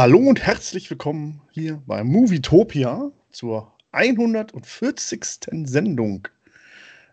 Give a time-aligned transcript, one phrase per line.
[0.00, 5.22] Hallo und herzlich willkommen hier bei Movietopia zur 140.
[5.64, 6.26] Sendung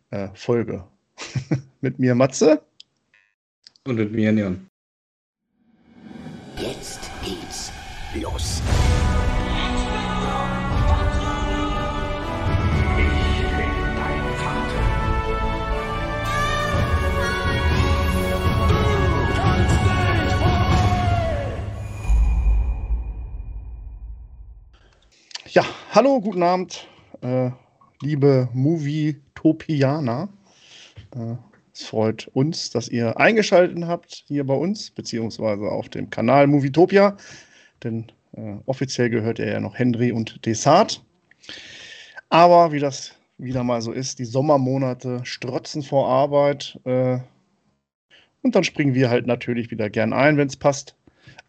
[0.10, 0.86] äh, Folge.
[1.82, 2.62] mit mir Matze.
[3.84, 4.70] Und mit mir Neon.
[25.58, 26.88] Ja, hallo, guten Abend,
[27.22, 27.50] äh,
[28.04, 30.30] liebe Movie-Topianer.
[31.16, 31.34] Äh,
[31.74, 37.18] es freut uns, dass ihr eingeschaltet habt hier bei uns, beziehungsweise auf dem Kanal Movietopia,
[37.84, 41.04] denn äh, offiziell gehört er ja noch Henry und Desart.
[42.30, 47.18] Aber wie das wieder mal so ist, die Sommermonate strotzen vor Arbeit äh,
[48.44, 50.97] und dann springen wir halt natürlich wieder gern ein, wenn es passt.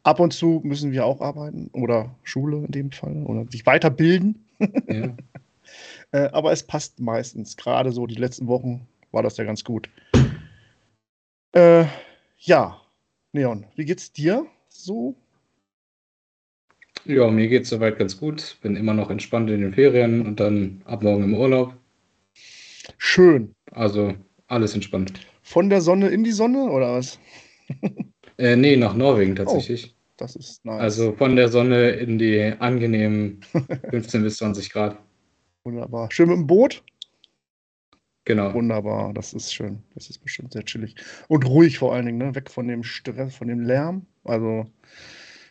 [0.02, 4.44] Ab und zu müssen wir auch arbeiten oder Schule in dem Fall oder sich weiterbilden.
[4.88, 5.16] Ja.
[6.12, 7.56] äh, aber es passt meistens.
[7.56, 9.88] Gerade so die letzten Wochen war das ja ganz gut.
[11.52, 11.84] Äh,
[12.38, 12.80] ja,
[13.32, 15.14] Neon, wie geht's dir so?
[17.04, 18.58] Ja, mir geht's soweit ganz gut.
[18.62, 21.74] Bin immer noch entspannt in den Ferien und dann ab morgen im Urlaub.
[22.96, 23.54] Schön.
[23.70, 24.14] Also
[24.46, 25.12] alles entspannt.
[25.42, 27.18] Von der Sonne in die Sonne oder was?
[28.38, 29.94] äh, nee, nach Norwegen tatsächlich.
[30.18, 30.80] Das ist nice.
[30.80, 33.40] Also von der Sonne in die angenehmen
[33.90, 34.98] 15 bis 20 Grad.
[35.64, 36.10] Wunderbar.
[36.10, 36.82] Schön mit dem Boot?
[38.24, 38.52] Genau.
[38.52, 39.82] Wunderbar, das ist schön.
[39.94, 40.96] Das ist bestimmt sehr chillig.
[41.28, 42.34] Und ruhig vor allen Dingen, ne?
[42.34, 44.04] Weg von dem Stress, von dem Lärm.
[44.24, 44.66] Also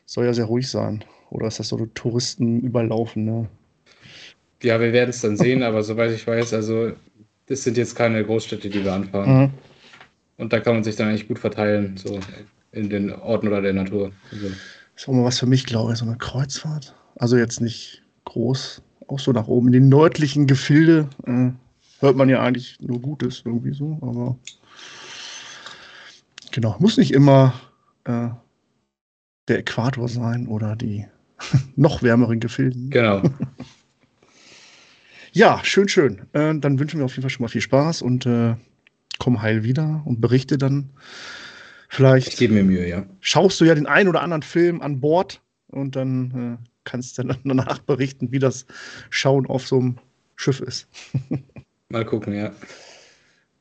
[0.05, 1.03] soll ja sehr ruhig sein.
[1.31, 3.49] Oder ist das so Touristen überlaufen, ne?
[4.61, 6.91] Ja, wir werden es dann sehen, aber soweit ich weiß, also
[7.47, 9.41] das sind jetzt keine Großstädte, die wir anfahren.
[9.41, 9.49] Mhm.
[10.37, 11.97] Und da kann man sich dann eigentlich gut verteilen.
[11.97, 12.19] So
[12.77, 14.11] in den Orten oder der Natur.
[14.31, 14.47] Also.
[14.47, 16.95] Das ist auch mal was für mich, glaube ich, so eine Kreuzfahrt.
[17.15, 19.67] Also jetzt nicht groß, auch so nach oben.
[19.67, 21.49] In den nördlichen Gefilde äh,
[21.99, 24.37] hört man ja eigentlich nur Gutes irgendwie so, aber
[26.51, 27.53] genau, muss nicht immer
[28.05, 28.29] äh,
[29.47, 31.05] der Äquator sein oder die
[31.75, 32.89] noch wärmeren Gefilden.
[32.89, 33.21] Genau.
[35.31, 36.21] ja, schön, schön.
[36.33, 38.55] Äh, dann wünschen wir auf jeden Fall schon mal viel Spaß und äh,
[39.19, 40.89] komm heil wieder und berichte dann
[41.89, 43.05] Vielleicht ich gebe mir Mühe, ja.
[43.21, 47.23] schaust du ja den einen oder anderen Film an Bord und dann äh, kannst du
[47.23, 48.65] dann danach berichten, wie das
[49.09, 49.97] Schauen auf so einem
[50.35, 50.87] Schiff ist.
[51.89, 52.51] Mal gucken, ja.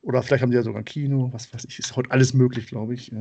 [0.01, 2.67] Oder vielleicht haben die ja sogar ein Kino, was weiß ich, ist heute alles möglich,
[2.67, 3.11] glaube ich.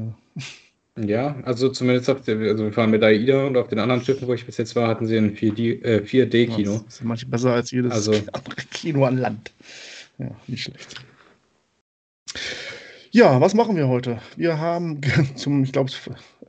[0.97, 4.27] Ja, also zumindest auf der, also wir fahren mit AIDA und auf den anderen Schiffen,
[4.29, 6.73] wo ich bis jetzt war, hatten sie ein 4D, äh, 4D-Kino.
[6.73, 9.53] Ja, das ist manchmal besser als jedes also, andere Kino an Land.
[10.19, 10.97] Ja, nicht schlecht.
[13.17, 14.21] Ja, was machen wir heute?
[14.37, 15.01] Wir haben
[15.37, 15.91] zum, ich glaube,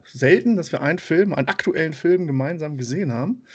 [0.03, 3.45] selten, dass wir einen Film, einen aktuellen Film gemeinsam gesehen haben.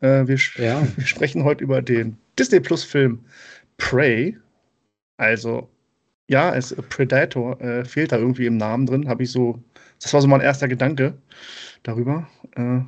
[0.00, 0.82] Äh, wir, ja.
[0.96, 3.22] wir, sprechen heute über den Disney Plus Film
[3.76, 4.38] Prey.
[5.18, 5.68] Also,
[6.26, 9.62] ja, es, Predator äh, fehlt da irgendwie im Namen drin, habe ich so,
[10.00, 11.12] das war so mein erster Gedanke
[11.82, 12.26] darüber.
[12.56, 12.80] Äh,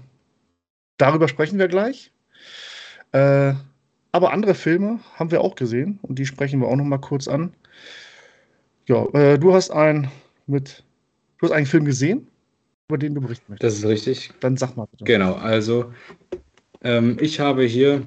[0.97, 2.11] darüber sprechen wir gleich.
[3.13, 3.53] Äh,
[4.11, 7.29] aber andere Filme haben wir auch gesehen und die sprechen wir auch noch mal kurz
[7.29, 7.53] an.
[8.87, 10.09] Ja, äh, du hast einen
[10.47, 10.85] mit.
[11.39, 12.29] Du hast einen Film gesehen,
[12.89, 13.73] über den du berichten möchtest.
[13.73, 14.31] Das ist richtig.
[14.41, 15.05] Dann sag mal bitte.
[15.05, 15.93] Genau, also
[16.83, 18.07] ähm, ich habe hier,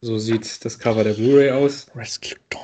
[0.00, 1.86] so sieht das Cover der Blu-ray aus.
[1.94, 2.62] Rescue Dawn.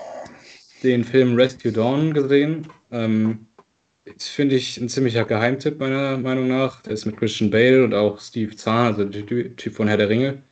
[0.82, 2.66] Den Film Rescue Dawn gesehen.
[2.90, 3.46] Ähm,
[4.04, 6.82] das finde ich ein ziemlicher Geheimtipp, meiner Meinung nach.
[6.82, 10.10] Der ist mit Christian Bale und auch Steve Zahn, also der Typ von Herr der
[10.10, 10.42] Ringe.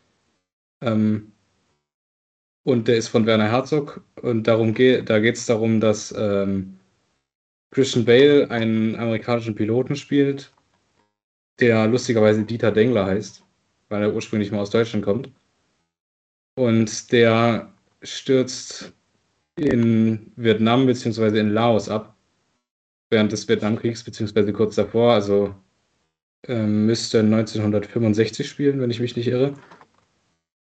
[0.80, 1.32] Ähm,
[2.64, 4.02] und der ist von Werner Herzog.
[4.22, 6.78] Und darum geht, da geht es darum, dass ähm,
[7.72, 10.52] Christian Bale einen amerikanischen Piloten spielt,
[11.58, 13.42] der lustigerweise Dieter Dengler heißt,
[13.88, 15.30] weil er ursprünglich mal aus Deutschland kommt.
[16.54, 17.72] Und der
[18.02, 18.92] stürzt
[19.56, 21.40] in Vietnam bzw.
[21.40, 22.14] in Laos ab,
[23.08, 24.52] während des Vietnamkriegs bzw.
[24.52, 25.54] kurz davor, also
[26.46, 29.54] äh, müsste 1965 spielen, wenn ich mich nicht irre.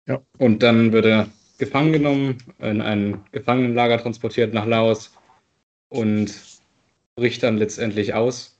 [0.06, 0.20] Ja.
[0.38, 5.16] Und dann wird er gefangen genommen, in ein Gefangenenlager transportiert nach Laos
[5.88, 6.59] und
[7.20, 8.58] bricht dann letztendlich aus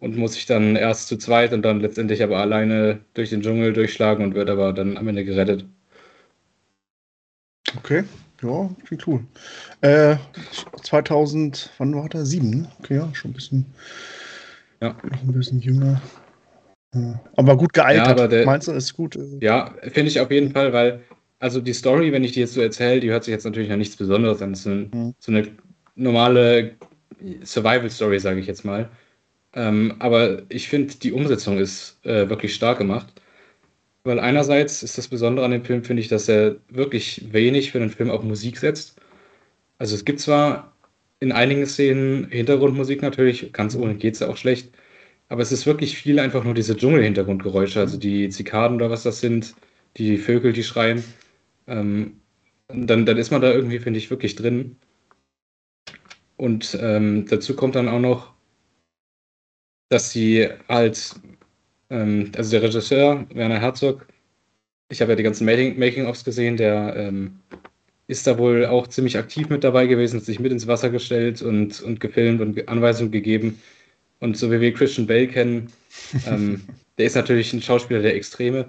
[0.00, 3.72] und muss sich dann erst zu zweit und dann letztendlich aber alleine durch den Dschungel
[3.72, 5.64] durchschlagen und wird aber dann am Ende gerettet.
[7.78, 8.04] Okay,
[8.42, 9.24] ja, klingt cool.
[9.80, 10.16] Äh,
[10.82, 12.26] 2000, wann war der?
[12.26, 12.68] Sieben, ne?
[12.80, 13.66] Okay, ja, schon ein bisschen,
[14.82, 14.94] ja.
[15.10, 16.02] noch ein bisschen jünger.
[17.36, 18.06] Aber gut gealtert.
[18.06, 19.18] Ja, aber der, Meinst du, ist gut?
[19.40, 21.00] Ja, finde ich auf jeden Fall, weil,
[21.38, 23.76] also die Story, wenn ich die jetzt so erzähle, die hört sich jetzt natürlich noch
[23.76, 24.54] nichts Besonderes an.
[24.54, 25.14] So, mhm.
[25.18, 25.48] so eine
[25.94, 26.76] normale
[27.44, 28.90] Survival-Story, sage ich jetzt mal.
[29.54, 33.12] Ähm, aber ich finde, die Umsetzung ist äh, wirklich stark gemacht.
[34.04, 37.78] weil einerseits ist das Besondere an dem Film, finde ich, dass er wirklich wenig für
[37.80, 38.96] den Film auf Musik setzt.
[39.78, 40.76] Also es gibt zwar
[41.20, 44.72] in einigen Szenen Hintergrundmusik natürlich, ganz ohne geht es ja auch schlecht,
[45.28, 49.20] aber es ist wirklich viel einfach nur diese Dschungel-Hintergrundgeräusche, also die Zikaden oder was das
[49.20, 49.56] sind,
[49.96, 51.04] die Vögel, die schreien.
[51.66, 52.20] Ähm,
[52.68, 54.76] dann, dann ist man da irgendwie, finde ich, wirklich drin.
[56.38, 58.32] Und ähm, dazu kommt dann auch noch,
[59.90, 61.16] dass sie halt,
[61.90, 64.06] ähm, also der Regisseur, Werner Herzog,
[64.88, 67.40] ich habe ja die ganzen Making-ofs gesehen, der ähm,
[68.06, 71.42] ist da wohl auch ziemlich aktiv mit dabei gewesen, hat sich mit ins Wasser gestellt
[71.42, 73.60] und, und gefilmt und Anweisungen gegeben.
[74.20, 75.72] Und so wie wir Christian Bale kennen,
[76.26, 76.62] ähm,
[76.98, 78.66] der ist natürlich ein Schauspieler der Extreme.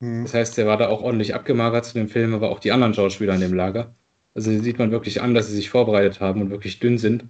[0.00, 0.24] Mhm.
[0.24, 2.94] Das heißt, der war da auch ordentlich abgemagert zu dem Film, aber auch die anderen
[2.94, 3.94] Schauspieler in dem Lager.
[4.38, 7.24] Also sieht man wirklich an, dass sie sich vorbereitet haben und wirklich dünn sind.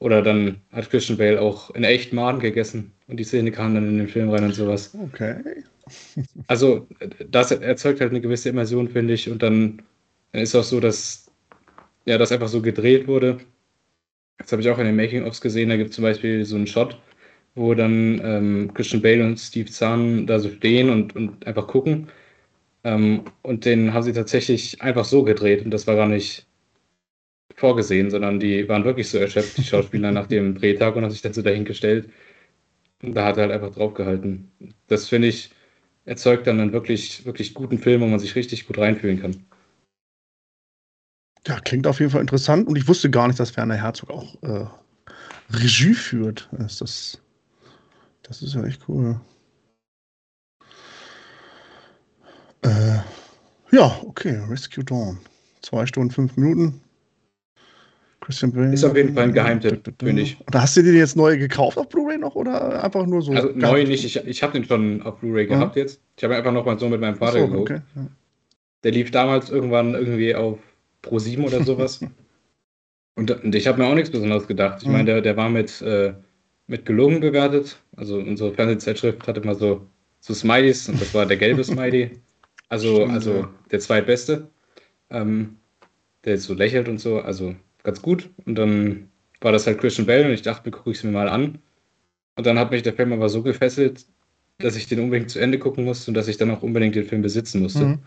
[0.00, 3.88] Oder dann hat Christian Bale auch in echt Maden gegessen und die Szene kam dann
[3.88, 4.92] in den Film rein und sowas.
[5.00, 5.36] Okay.
[6.48, 6.88] also,
[7.30, 9.30] das erzeugt halt eine gewisse Immersion, finde ich.
[9.30, 9.82] Und dann,
[10.32, 11.30] ist auch so, dass
[12.06, 13.38] ja, das einfach so gedreht wurde.
[14.38, 15.68] Das habe ich auch in den Making-ofs gesehen.
[15.68, 17.00] Da gibt es zum Beispiel so einen Shot,
[17.54, 22.08] wo dann ähm, Christian Bale und Steve Zahn da so stehen und, und einfach gucken.
[22.86, 26.46] Ähm, und den haben sie tatsächlich einfach so gedreht und das war gar nicht
[27.56, 31.22] vorgesehen, sondern die waren wirklich so erschöpft, die Schauspieler nach dem Drehtag und haben sich
[31.22, 32.08] dann so dahingestellt.
[33.02, 34.52] Und da hat er halt einfach draufgehalten.
[34.86, 35.50] Das finde ich,
[36.04, 39.44] erzeugt dann einen wirklich, wirklich guten Film, wo man sich richtig gut reinfühlen kann.
[41.44, 44.40] Ja, klingt auf jeden Fall interessant und ich wusste gar nicht, dass Werner Herzog auch
[44.44, 44.66] äh,
[45.50, 46.48] Regie führt.
[46.64, 47.20] Ist das,
[48.22, 49.20] das ist ja echt cool.
[52.62, 52.98] Äh,
[53.72, 55.18] ja, okay, Rescue Dawn.
[55.62, 56.80] Zwei Stunden, fünf Minuten.
[58.20, 58.72] Christian Bale.
[58.72, 60.36] Ist auf jeden Fall ein Geheimtipp, finde ich.
[60.40, 63.32] Und hast du dir jetzt neu gekauft auf Blu-ray noch oder einfach nur so?
[63.32, 66.00] Also neu nicht, ich, ich habe den schon auf Blu-ray gehabt jetzt.
[66.16, 67.70] Ich habe einfach noch mal so mit meinem Vater so, geguckt.
[67.70, 68.06] Okay, ja.
[68.82, 70.58] Der lief damals irgendwann irgendwie auf
[71.02, 72.00] Pro 7 oder sowas.
[73.14, 74.78] und, und, ich habe mir auch nichts Besonderes gedacht.
[74.80, 74.92] Ich mhm.
[74.94, 76.12] meine, der, der war mit, äh,
[76.66, 77.78] mit gelungen bewertet.
[77.96, 79.86] Also unsere Fernsehzeitschrift hatte mal so,
[80.20, 82.10] so Smileys und das war der gelbe Smiley.
[82.68, 83.54] Also, Stimmt, also ja.
[83.70, 84.50] der zweitbeste.
[85.10, 85.56] Ähm,
[86.24, 87.20] der jetzt so lächelt und so.
[87.20, 88.28] Also ganz gut.
[88.44, 89.08] Und dann
[89.40, 91.60] war das halt Christian Bell und ich dachte, gucke ich es mir mal an.
[92.36, 94.04] Und dann hat mich der Film aber so gefesselt,
[94.58, 97.06] dass ich den unbedingt zu Ende gucken musste und dass ich dann auch unbedingt den
[97.06, 97.84] Film besitzen musste.
[97.84, 97.98] Mhm.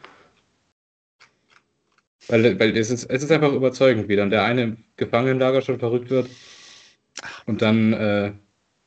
[2.27, 5.79] Weil, weil es, ist, es ist einfach überzeugend, wie dann der eine im Gefangenenlager schon
[5.79, 6.29] verrückt wird
[7.45, 8.31] und dann äh,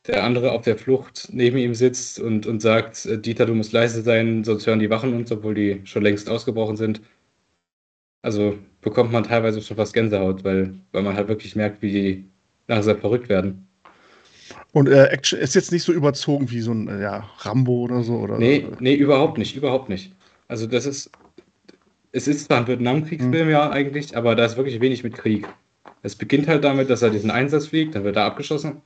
[0.07, 3.71] der andere auf der Flucht neben ihm sitzt und, und sagt, äh, Dieter, du musst
[3.71, 7.01] leise sein, sonst hören die Wachen uns, obwohl die schon längst ausgebrochen sind.
[8.21, 12.25] Also bekommt man teilweise schon fast Gänsehaut, weil, weil man halt wirklich merkt, wie die
[12.67, 13.67] langsam verrückt werden.
[14.71, 18.03] Und äh, Action ist jetzt nicht so überzogen wie so ein äh, ja, Rambo oder
[18.03, 18.37] so, oder?
[18.37, 20.13] Nee, nee, überhaupt nicht, überhaupt nicht.
[20.47, 21.11] Also das ist,
[22.11, 23.51] es ist zwar ein Vietnamkriegsfilm mhm.
[23.51, 25.47] ja eigentlich, aber da ist wirklich wenig mit Krieg.
[26.01, 28.81] Es beginnt halt damit, dass er diesen Einsatz fliegt, dann wird er abgeschossen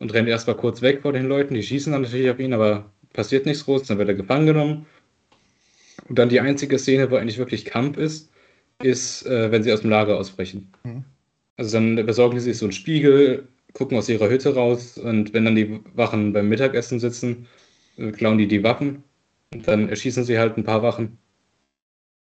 [0.00, 1.54] und rennt erstmal kurz weg vor den Leuten.
[1.54, 4.86] Die schießen dann natürlich auf ihn, aber passiert nichts groß, dann wird er gefangen genommen.
[6.08, 8.30] Und dann die einzige Szene, wo eigentlich wirklich Kampf ist,
[8.82, 10.72] ist, äh, wenn sie aus dem Lager ausbrechen.
[10.82, 11.04] Mhm.
[11.56, 15.44] Also dann besorgen sie sich so einen Spiegel, gucken aus ihrer Hütte raus und wenn
[15.44, 17.46] dann die Wachen beim Mittagessen sitzen,
[17.98, 19.04] äh, klauen die die Waffen
[19.52, 21.18] und dann erschießen sie halt ein paar Wachen,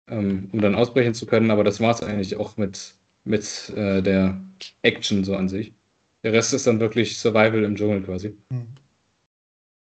[0.10, 1.52] ähm, um dann ausbrechen zu können.
[1.52, 4.42] Aber das war es eigentlich auch mit, mit äh, der
[4.82, 5.74] Action so an sich.
[6.26, 8.36] Der Rest ist dann wirklich Survival im Dschungel quasi.
[8.50, 8.66] Mhm.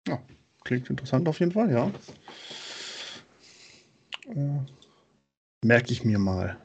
[0.06, 0.22] Ja,
[0.62, 1.90] klingt interessant auf jeden Fall, ja.
[4.28, 4.60] Äh,
[5.64, 6.56] Merke ich mir mal.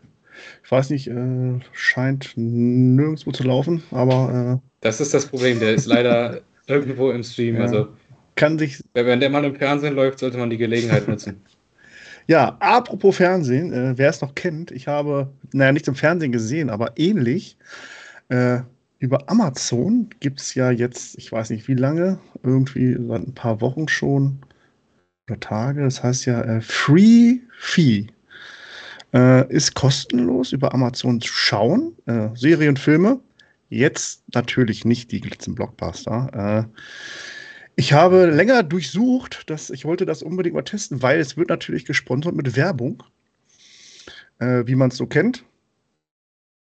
[0.63, 4.61] Ich weiß nicht, äh, scheint nirgendwo zu laufen, aber.
[4.61, 7.55] Äh, das ist das Problem, der ist leider irgendwo im Stream.
[7.55, 7.87] Ja, also,
[8.35, 8.83] kann sich.
[8.93, 11.43] Wenn der mal im Fernsehen läuft, sollte man die Gelegenheit nutzen.
[12.27, 16.71] Ja, apropos Fernsehen, äh, wer es noch kennt, ich habe, naja, nicht im Fernsehen gesehen,
[16.71, 17.55] aber ähnlich.
[18.29, 18.61] Äh,
[18.99, 23.61] über Amazon gibt es ja jetzt, ich weiß nicht wie lange, irgendwie seit ein paar
[23.61, 24.39] Wochen schon
[25.27, 28.07] oder Tage, das heißt ja äh, Free Fee.
[29.13, 31.95] Äh, ist kostenlos über Amazon zu schauen.
[32.05, 33.21] Äh, Serien, Filme.
[33.69, 36.67] Jetzt natürlich nicht die Glitzen-Blockbuster.
[36.67, 36.81] Äh,
[37.77, 41.85] ich habe länger durchsucht, dass ich wollte das unbedingt mal testen, weil es wird natürlich
[41.85, 43.03] gesponsert mit Werbung,
[44.39, 45.43] äh, wie man es so kennt.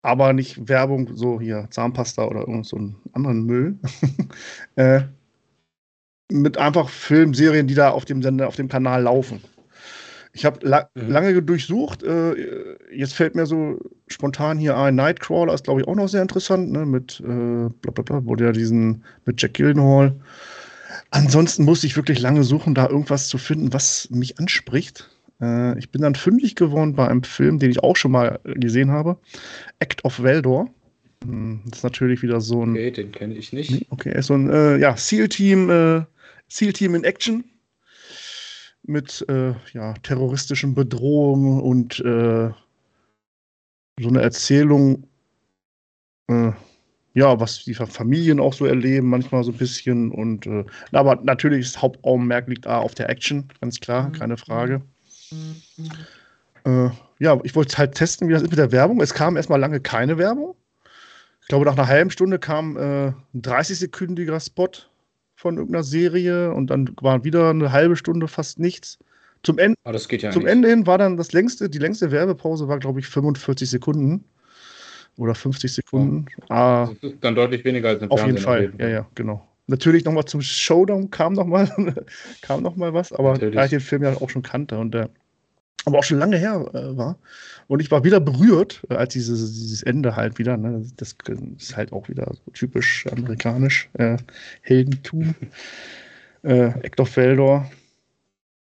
[0.02, 3.78] Aber nicht Werbung, so hier Zahnpasta oder irgend so einen anderen Müll.
[4.76, 5.02] äh,
[6.30, 9.40] mit einfach Filmserien, die da auf dem Sender, auf dem Kanal laufen.
[10.32, 11.10] Ich habe la mhm.
[11.10, 12.02] lange durchsucht.
[12.02, 14.94] Äh, jetzt fällt mir so spontan hier ein.
[14.94, 16.86] Nightcrawler ist, glaube ich, auch noch sehr interessant, ne?
[16.86, 17.24] Mit, äh,
[17.68, 20.14] bla bla bla, wo der diesen, mit Jack Gildenhall.
[21.10, 25.10] Ansonsten musste ich wirklich lange suchen, da irgendwas zu finden, was mich anspricht.
[25.40, 28.90] Äh, ich bin dann fündig geworden bei einem Film, den ich auch schon mal gesehen
[28.90, 29.18] habe.
[29.78, 30.70] Act of Veldor.
[31.24, 32.70] Hm, das ist natürlich wieder so ein.
[32.72, 33.86] Okay, den kenne ich nicht.
[33.90, 36.02] Okay, ist so ein äh, ja, SEAL-Team, äh,
[36.48, 37.44] SEAL-Team in Action.
[38.82, 42.50] Mit äh, ja, terroristischen Bedrohungen und äh,
[44.00, 45.06] so eine Erzählung,
[46.28, 46.52] äh,
[47.12, 50.10] ja, was die Familien auch so erleben, manchmal so ein bisschen.
[50.10, 54.80] Und äh, aber natürlich das Hauptaugenmerk liegt da auf der Action, ganz klar, keine Frage.
[56.64, 59.00] Äh, ja, ich wollte halt testen, wie das ist mit der Werbung.
[59.00, 60.54] Es kam erstmal lange keine Werbung.
[61.42, 64.70] Ich glaube, nach einer halben Stunde kam äh, ein 30-sekündiger Spot
[65.34, 68.98] von irgendeiner Serie und dann war wieder eine halbe Stunde fast nichts.
[69.42, 70.46] Zum, Ende, Aber das geht ja zum.
[70.46, 74.24] Ende hin war dann das längste, die längste Werbepause war, glaube ich, 45 Sekunden
[75.16, 76.26] oder 50 Sekunden.
[76.48, 78.72] Ah, Das ist dann deutlich weniger als im auf jeden Fernsehen.
[78.72, 79.47] Fall, ja, ja, genau.
[79.68, 81.70] Natürlich nochmal zum Showdown kam nochmal
[82.42, 83.54] kam noch mal was, aber Natürlich.
[83.54, 85.10] da ich den Film ja auch schon kannte und der
[85.84, 87.18] aber auch schon lange her äh, war.
[87.66, 90.56] Und ich war wieder berührt, äh, als dieses, dieses Ende halt wieder.
[90.56, 90.84] Ne?
[90.96, 91.16] Das
[91.58, 93.88] ist halt auch wieder so typisch amerikanisch.
[93.94, 94.18] Äh,
[94.62, 95.34] Heldentum.
[96.42, 97.70] äh, Act of Veldor.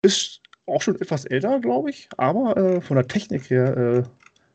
[0.01, 4.03] Ist auch schon etwas älter, glaube ich, aber äh, von der Technik her, äh,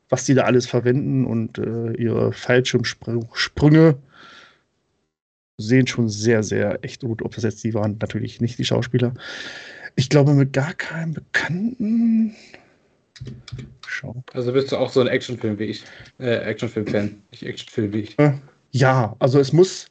[0.09, 3.97] was die da alles verwenden und äh, ihre Fallschirmsprünge
[5.61, 7.23] sehen schon sehr, sehr echt gut.
[7.23, 9.15] Ob das jetzt die waren, natürlich nicht die Schauspieler.
[9.97, 12.35] Ich glaube, mit gar keinem Bekannten.
[13.87, 14.23] Schau.
[14.33, 15.85] Also bist du auch so ein Actionfilm wie ich.
[16.19, 17.23] Äh, Actionfilm-Fan.
[17.31, 18.17] Nicht Actionfilm wie ich.
[18.71, 19.87] Ja, also es muss.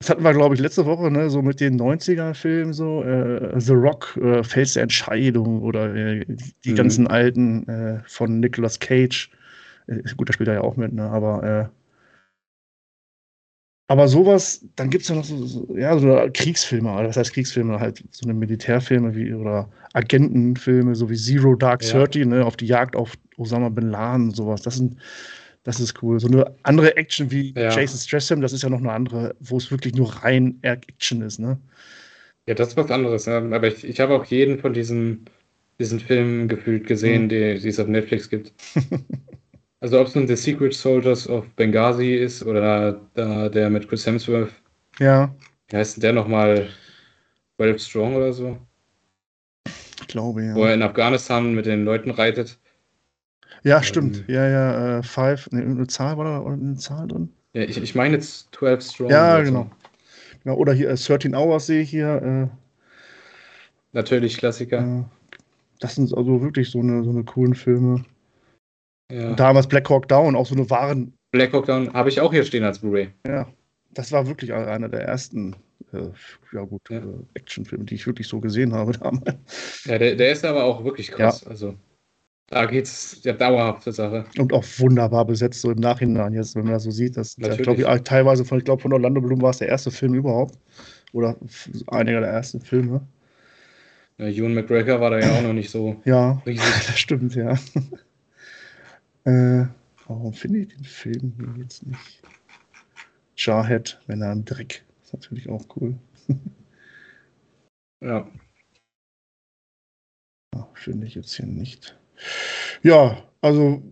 [0.00, 3.72] Das hatten wir, glaube ich, letzte Woche, ne, so mit den 90er-Filmen, so äh, The
[3.72, 6.76] Rock, äh, Fels der Entscheidung oder äh, die, die Mhm.
[6.76, 9.28] ganzen alten äh, von Nicolas Cage.
[9.88, 11.77] Äh, gut, da spielt er ja auch mit, ne, aber äh,
[13.88, 17.32] aber sowas, dann gibt es ja noch so, so, ja, so Kriegsfilme, oder was heißt
[17.32, 21.92] Kriegsfilme, halt so eine Militärfilme wie oder Agentenfilme, so wie Zero Dark Ja.
[21.92, 24.62] Thirty, ne, auf die Jagd auf Osama Bin Laden, sowas.
[24.62, 24.96] Das sind,
[25.64, 26.20] das ist cool.
[26.20, 27.70] So eine andere Action wie Ja.
[27.70, 31.38] Jason Stratham, das ist ja noch eine andere, wo es wirklich nur rein Action ist,
[31.40, 31.58] ne?
[32.46, 33.26] Ja, das ist was anderes.
[33.26, 33.38] Ja.
[33.38, 35.24] Aber ich, ich habe auch jeden von diesen,
[35.78, 37.28] diesen Filmen gefühlt gesehen, Mhm.
[37.30, 38.52] die, die es auf Netflix gibt.
[39.80, 44.06] also ob es nun The Secret Soldiers of Benghazi ist oder da, der mit Chris
[44.06, 44.52] Hemsworth.
[44.98, 45.34] Ja,
[45.68, 46.68] Wie heißt denn der nochmal?
[47.56, 48.58] 12 Strong oder so?
[50.00, 50.54] ich glaube, ja.
[50.54, 52.58] Wo er in Afghanistan mit den Leuten reitet.
[53.64, 54.24] Ja, stimmt.
[54.28, 57.30] Ähm, Ja, ja, äh, Five, ne, eine Zahl war da eine Zahl drin?
[57.54, 59.10] Ja, ich, ich meine jetzt 12 Strong.
[59.10, 59.70] Ja, oder so.
[60.44, 60.56] genau.
[60.56, 62.50] Oder hier äh, 13 Hours sehe ich hier.
[63.92, 64.78] Natürlich Äh, Klassiker.
[64.78, 65.04] äh,
[65.80, 68.04] das sind also wirklich so eine, so eine coolen Filme.
[69.10, 69.30] Ja.
[69.30, 72.32] Und damals Black Hawk Down, auch so eine wahren, Black Hawk Down habe ich auch
[72.32, 73.08] hier stehen als Blu-ray.
[73.26, 73.46] ja,
[73.94, 75.56] das war wirklich einer der ersten,
[75.92, 76.08] äh,
[76.52, 76.98] ja gut, Ja.
[76.98, 77.02] Äh,
[77.34, 79.84] Actionfilme, die ich wirklich so gesehen habe damals.
[79.84, 81.46] Ja, der, der ist aber auch wirklich krass.
[81.46, 81.74] Also
[82.50, 84.24] da geht's ja dauerhaft zur Sache.
[84.38, 87.16] Und auch wunderbar besetzt, so im Nachhinein jetzt, wenn man das so sieht.
[87.16, 87.78] Das, der, Natürlich.
[87.78, 90.58] glaub ich, teilweise von, ich glaube, von Orlando Bloom war es der erste Film überhaupt.
[91.12, 91.36] Oder
[91.88, 93.06] einiger der ersten Filme.
[94.18, 96.64] Ja, Ewan McGregor war da ja auch noch nicht so Ja, riesig.
[96.86, 97.54] das stimmt, ja.
[99.28, 99.66] Äh,
[100.06, 102.22] warum finde ich den Film hier jetzt nicht?
[103.36, 104.84] Jarhead, wenn er im Dreck.
[105.02, 105.98] ist natürlich auch cool.
[108.00, 108.30] Ja.
[110.54, 111.98] Ja, finde ich jetzt hier nicht.
[112.82, 113.82] Ja, also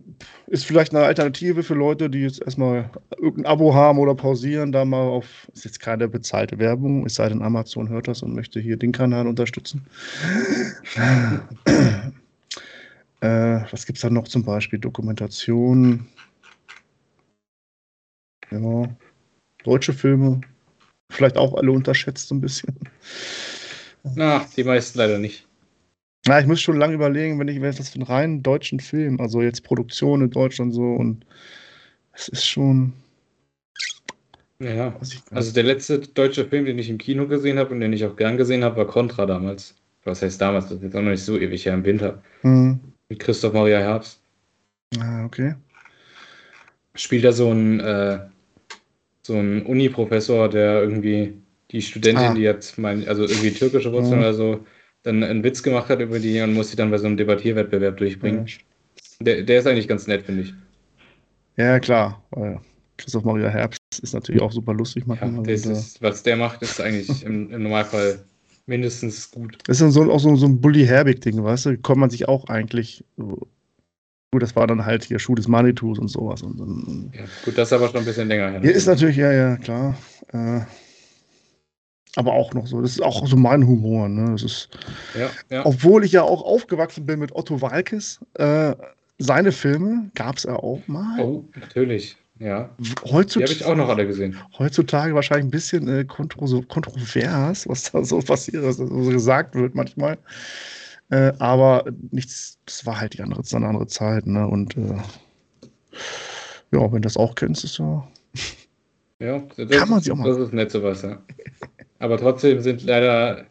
[0.47, 4.85] ist vielleicht eine Alternative für Leute, die jetzt erstmal irgendein Abo haben oder pausieren, da
[4.85, 8.59] mal auf, ist jetzt keine bezahlte Werbung, es sei denn Amazon hört das und möchte
[8.59, 9.85] hier den Kanal unterstützen.
[13.21, 14.79] Äh, was gibt es da noch zum Beispiel?
[14.79, 16.07] Dokumentation.
[18.51, 18.83] Ja,
[19.63, 20.41] deutsche Filme.
[21.09, 22.75] Vielleicht auch alle unterschätzt so ein bisschen.
[24.15, 25.47] Na, die meisten leider nicht.
[26.25, 28.79] Ja, ich muss schon lange überlegen, wenn ich wenn ich das für einen reinen deutschen
[28.79, 31.25] Film, also jetzt Produktion in Deutschland so und
[32.13, 32.93] es ist schon.
[34.59, 34.93] Ja.
[35.31, 38.15] Also der letzte deutsche Film, den ich im Kino gesehen habe und den ich auch
[38.15, 39.75] gern gesehen habe, war Contra damals.
[40.03, 40.65] Was heißt damals?
[40.65, 42.21] Das ist jetzt auch noch nicht so ewig her im Winter.
[42.41, 42.79] nicht.
[43.09, 44.19] Mit Christoph Maria Herbst.
[44.99, 45.55] Ah, okay.
[46.95, 48.19] Spielt da so ein, äh,
[49.21, 51.37] so ein Uni-Professor, der irgendwie
[51.71, 52.33] die Studentin, Ah.
[52.33, 54.23] die hat, mein, also irgendwie türkische Wurzeln Mhm.
[54.23, 54.65] oder so,
[55.03, 57.97] dann einen Witz gemacht hat über die und muss sie dann bei so einem Debattierwettbewerb
[57.97, 58.47] durchbringen.
[59.19, 60.53] Der, der ist eigentlich ganz nett, finde ich.
[61.55, 62.23] Ja, klar.
[62.97, 65.45] Christoph Maria Herbst ist natürlich auch super lustig Ja, machen.
[65.45, 68.19] äh, ist, was der macht, ist eigentlich im, im Normalfall
[68.67, 69.57] mindestens gut.
[69.65, 71.77] Das ist dann so, auch so, so ein Bully Herbig-Ding, weißt du?
[71.77, 73.03] Kommt man sich auch eigentlich.
[73.17, 73.47] So,
[74.31, 76.41] gut, das war dann halt hier Schuh des Manitus und sowas.
[76.43, 78.61] Und, und, Ja, gut, das ist aber schon ein bisschen länger her.
[78.61, 79.97] Hier ist natürlich, ja, ja, klar.
[80.33, 80.61] Äh,
[82.15, 82.81] aber auch noch so.
[82.81, 84.09] Das ist auch so mein Humor.
[84.09, 84.31] Ne?
[84.31, 84.69] Das ist,
[85.17, 85.65] Ja, ja.
[85.65, 88.75] obwohl ich ja auch aufgewachsen bin mit Otto Walkes, äh,
[89.19, 91.19] seine Filme gab es ja auch mal.
[91.19, 92.17] Oh, natürlich.
[92.39, 92.69] Ja.
[92.79, 94.35] Die Heutzutage, habe ich auch noch alle gesehen.
[94.59, 99.55] heutzutage wahrscheinlich ein bisschen äh, kontro kontrovers, was da so passiert, was da so gesagt
[99.55, 100.17] wird manchmal.
[101.09, 104.27] Äh, aber nichts, das war halt die andere, eine andere Zeit.
[104.27, 104.45] Ne?
[104.47, 104.97] Und äh,
[106.71, 108.07] ja, wenn du das auch kennst, ist ja.
[109.19, 111.19] Ja, das, Kann man sie auch mal- das ist nett sowas, ja.
[111.97, 113.47] Aber trotzdem sind leider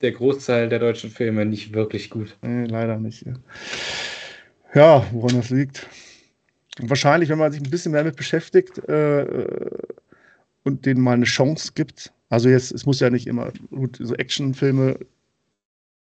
[0.00, 2.36] der Großteil der deutschen Filme nicht wirklich gut.
[2.42, 3.24] Nee, leider nicht.
[3.24, 3.34] Ja.
[4.74, 5.86] ja, woran das liegt.
[6.82, 9.78] Und wahrscheinlich, wenn man sich ein bisschen mehr damit beschäftigt äh, äh,
[10.64, 12.12] und denen mal eine Chance gibt.
[12.28, 14.98] Also jetzt, es muss ja nicht immer gut, so Actionfilme.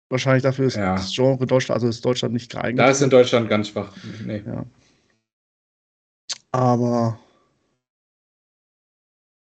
[0.10, 0.96] Wahrscheinlich dafür ist Ja.
[0.96, 2.80] das Genre Deutschland, also ist Deutschland nicht geeignet.
[2.80, 3.96] Da ist in Deutschland ganz schwach.
[4.26, 4.42] Nee.
[4.46, 4.66] Ja.
[6.52, 7.20] Aber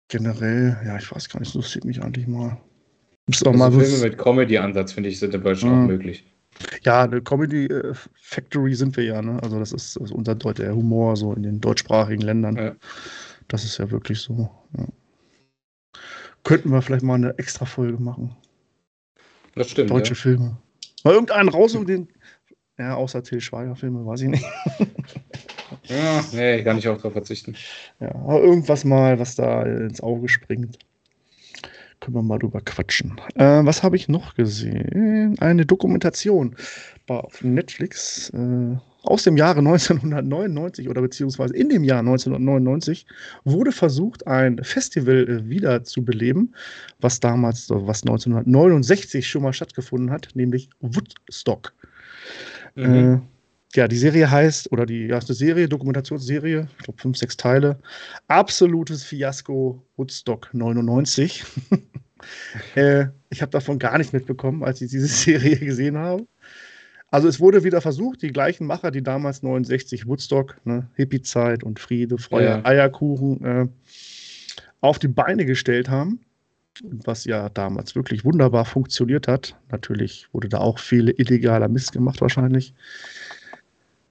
[0.08, 2.58] generell, ja, ich weiß gar nicht, das interessiert mich eigentlich mal.
[3.26, 6.24] Gibt's auch Also mal Filme so, mit Comedy-Ansatz, finde ich, sind in Deutschland auch möglich.
[6.82, 9.42] Ja, eine Comedy äh, Factory sind wir ja, ne?
[9.42, 12.56] Also das ist, ist unser Deut der Humor so in den deutschsprachigen Ländern.
[12.56, 12.74] Ja.
[13.48, 14.50] Das ist ja wirklich so.
[14.76, 14.86] Ja.
[16.44, 18.36] Könnten wir vielleicht mal eine extra Folge machen.
[19.54, 19.90] Das stimmt.
[19.90, 20.20] Deutsche ja.
[20.20, 20.56] Filme.
[21.04, 22.08] Mal irgendeinen raus und den.
[22.78, 24.44] Ja, außer Till Schweiger Filme, weiß ich nicht.
[25.84, 27.56] Ja, nee, kann ich auch darauf verzichten.
[28.00, 30.78] Ja, aber irgendwas mal, was da ins Auge springt.
[32.00, 33.20] Können wir mal drüber quatschen.
[33.34, 35.38] Äh, was habe ich noch gesehen?
[35.40, 36.54] Eine Dokumentation
[37.06, 43.06] war auf Netflix äh, aus dem Jahre 1999 oder beziehungsweise in dem Jahr 1999
[43.44, 46.54] wurde versucht, ein Festival äh, wieder zu beleben,
[47.00, 51.72] was damals, was 1969 schon mal stattgefunden hat, nämlich Woodstock.
[52.74, 53.22] Mhm.
[53.76, 57.78] Ja, die Serie heißt, oder die eine Serie, Dokumentationsserie, ich glaube fünf, sechs Teile.
[58.26, 61.44] Absolutes Fiasko Woodstock 99.
[62.74, 66.26] äh, ich habe davon gar nicht mitbekommen, als ich diese Serie gesehen habe.
[67.10, 71.78] Also es wurde wieder versucht, die gleichen Macher, die damals 69 Woodstock, ne, Hippie-Zeit und
[71.78, 72.64] Friede, Feuer, Ja.
[72.64, 73.68] Eierkuchen äh,
[74.80, 76.20] auf die Beine gestellt haben.
[76.82, 79.54] Was ja damals wirklich wunderbar funktioniert hat.
[79.70, 82.74] Natürlich wurde da auch viel illegaler Mist gemacht wahrscheinlich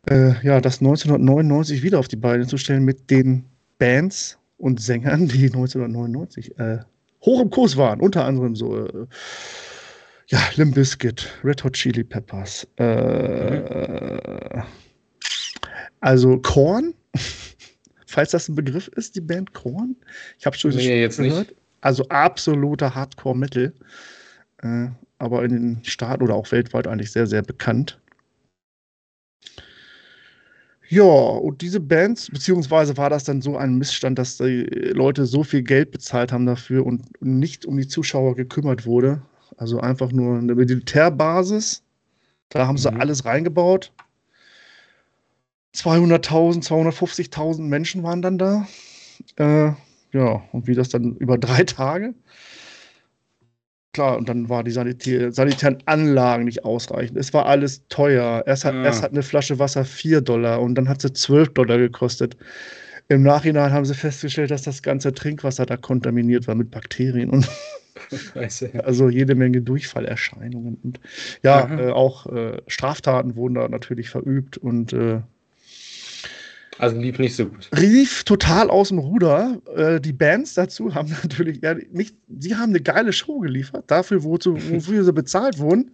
[0.10, 3.46] äh, ja, das 1999 wieder auf die Beine zu stellen mit den
[3.78, 6.80] Bands und Sängern, die 1999 äh,
[7.24, 8.00] hoch im Kurs waren.
[8.00, 9.08] Unter anderem so, äh,
[10.28, 14.62] ja, Limp Bizkit, Red Hot Chili Peppers, äh,
[16.00, 16.94] also Korn,
[18.08, 19.96] falls das ein Begriff ist, die Band Korn.
[20.40, 21.56] Ich habe schon Nee, jetzt nicht.
[21.82, 23.74] Also absoluter Hardcore-Metal,
[24.64, 24.88] äh,
[25.20, 28.00] aber in den Staaten oder auch weltweit eigentlich sehr, sehr bekannt.
[30.90, 35.44] Ja, und diese Bands, beziehungsweise war das dann so ein Missstand, dass die Leute so
[35.44, 39.22] viel Geld bezahlt haben dafür und nicht um die Zuschauer gekümmert wurde.
[39.58, 41.82] Also einfach nur eine Militärbasis.
[42.50, 43.02] Da haben sie Mhm.
[43.02, 43.92] alles reingebaut.
[45.74, 48.68] 200.000, 250.000 Menschen waren dann da.
[49.38, 49.72] Äh,
[50.14, 52.14] ja, und wie das dann über drei Tage.
[53.96, 57.18] Klar, und dann war die Sanitär sanitären Anlagen nicht ausreichend.
[57.18, 58.44] Es war alles teuer.
[58.46, 58.84] Erst hat, Ah.
[58.84, 62.36] erst hat eine Flasche Wasser 4 Dollar und dann hat sie 12 Dollar gekostet.
[63.08, 67.48] Im Nachhinein haben sie festgestellt, dass das ganze Trinkwasser da kontaminiert war mit Bakterien und
[68.34, 68.84] Scheiße.
[68.84, 70.76] also jede Menge Durchfallerscheinungen.
[70.84, 71.00] Und
[71.42, 75.22] ja, äh, auch äh, Straftaten wurden da natürlich verübt und äh,
[76.78, 77.70] Also lief nicht so gut.
[77.78, 79.62] rief total aus dem Ruder.
[79.76, 84.24] Äh, die Bands dazu haben natürlich ja, nicht, sie haben eine geile Show geliefert, dafür,
[84.24, 85.92] wozu, wofür sie bezahlt wurden.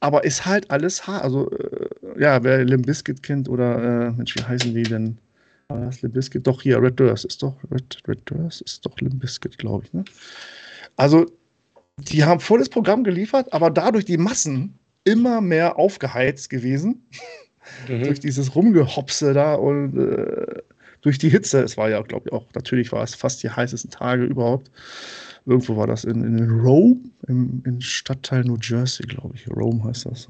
[0.00, 1.24] Aber ist halt alles hart.
[1.24, 1.88] Also, äh,
[2.20, 5.18] ja, wer Limp Bizkit kennt oder, äh, Mensch, wie heißen die denn?
[5.68, 6.46] War das Limp Bizkit?
[6.46, 9.92] Doch, hier, Red Durst ist doch, Red, Red Durst ist doch Limp Bizkit, glaube ich,
[9.92, 10.04] ne?
[10.96, 11.26] Also,
[11.98, 17.06] die haben volles Programm geliefert, aber dadurch die Massen immer mehr aufgeheizt gewesen
[17.88, 18.04] Mhm.
[18.04, 20.62] durch dieses Rumgehopse da und äh,
[21.02, 21.62] durch die Hitze.
[21.62, 24.70] Es war ja, glaube ich, auch, natürlich war es fast die heißesten Tage überhaupt.
[25.44, 29.50] Irgendwo war das in, in Rome, im, im Stadtteil New Jersey, glaube ich.
[29.50, 30.28] Rome heißt das.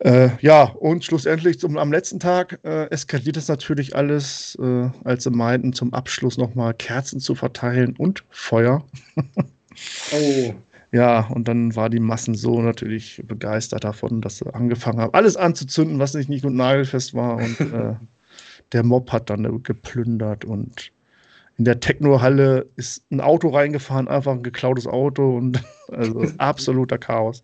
[0.00, 5.22] Äh, ja, und schlussendlich zum, am letzten Tag äh, eskaliert es natürlich alles, äh, als
[5.22, 8.84] sie meinten, zum Abschluss nochmal Kerzen zu verteilen und Feuer.
[10.12, 10.54] Oh,
[10.94, 15.36] Ja, und dann war die Massen so natürlich begeistert davon, dass sie angefangen haben, alles
[15.36, 17.34] anzuzünden, was nicht nicht und nagelfest war.
[17.34, 17.94] Und äh,
[18.70, 20.92] der Mob hat dann äh, geplündert und
[21.58, 27.42] in der Techno-Halle ist ein Auto reingefahren, einfach ein geklautes Auto und also absoluter Chaos.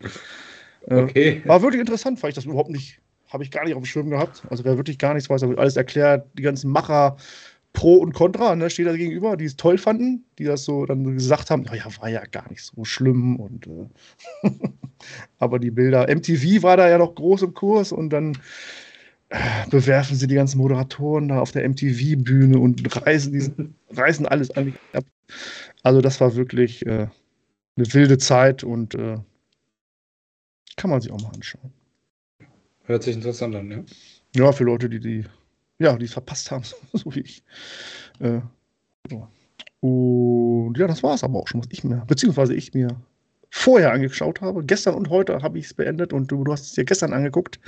[0.87, 1.41] Äh, okay.
[1.43, 4.09] war wirklich interessant, weil ich das überhaupt nicht, habe ich gar nicht auf dem Schirm
[4.09, 4.43] gehabt.
[4.49, 7.17] Also wer wirklich gar nichts weiß, da wird alles erklärt, die ganzen Macher,
[7.73, 11.03] Pro und Contra, ne, steht da gegenüber, die es toll fanden, die das so dann
[11.15, 14.49] gesagt haben, ja, war ja gar nicht so schlimm und äh,
[15.39, 18.37] aber die Bilder, MTV war da ja noch groß im Kurs und dann
[19.29, 24.51] äh, bewerfen sie die ganzen Moderatoren da auf der MTV-Bühne und reißen, diesen, reißen alles
[24.51, 25.05] eigentlich ab.
[25.83, 27.07] Also das war wirklich äh,
[27.77, 29.17] eine wilde Zeit und äh,
[30.75, 31.71] kann man sich auch mal anschauen.
[32.83, 33.83] Hört sich interessant an, ja.
[34.35, 35.25] Ja, für Leute, die die
[35.81, 36.63] ja, die es verpasst haben,
[36.93, 37.43] so wie ich.
[38.19, 38.41] Äh,
[39.09, 39.27] so.
[39.79, 42.89] Und ja, das war es aber auch schon, was ich mir, beziehungsweise ich mir
[43.49, 44.63] vorher angeschaut habe.
[44.63, 47.59] Gestern und heute habe ich es beendet und du, du hast es dir gestern angeguckt.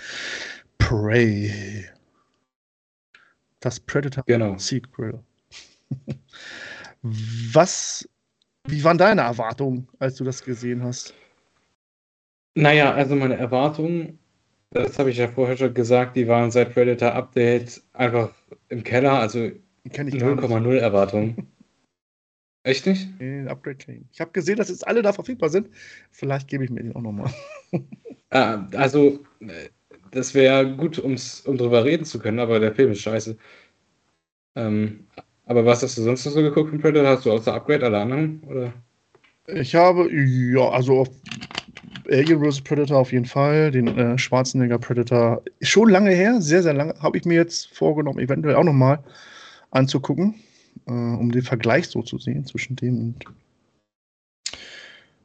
[0.78, 1.86] Prey.
[3.60, 4.58] Das Predator Genau.
[4.58, 5.20] Sequel.
[7.02, 8.08] Was,
[8.68, 11.14] wie waren deine Erwartungen, als du das gesehen hast?
[12.56, 14.20] Naja, also meine Erwartungen,
[14.74, 18.32] das habe ich ja vorher schon gesagt, die waren seit Predator Update einfach
[18.70, 19.52] im Keller, also
[19.92, 20.44] Kenn ich gar nicht.
[20.44, 21.48] 0,0 Erwartungen.
[22.64, 23.10] Echt nicht?
[23.20, 24.08] Nee, Upgrade Chain.
[24.14, 25.70] Ich habe gesehen, dass jetzt alle da verfügbar sind.
[26.12, 27.32] Vielleicht gebe ich mir den auch nochmal.
[28.36, 29.20] Ah, also,
[30.10, 33.38] das wäre gut, um's, um drüber reden zu können, aber der Film ist scheiße.
[34.56, 35.06] Ähm,
[35.46, 37.12] aber was hast du sonst noch so geguckt von Predator?
[37.12, 38.42] Hast du außer Upgrade alle anderen?
[38.48, 38.74] Oder?
[39.46, 41.10] Ich habe, ja, also auf
[42.10, 42.62] Alien vs.
[42.62, 45.42] Predator auf jeden Fall, den äh, Schwarzenegger Predator.
[45.62, 49.00] Schon lange her, sehr, sehr lange, habe ich mir jetzt vorgenommen, eventuell auch nochmal
[49.72, 50.36] anzugucken,
[50.88, 53.26] äh, um den Vergleich so zu sehen zwischen dem und.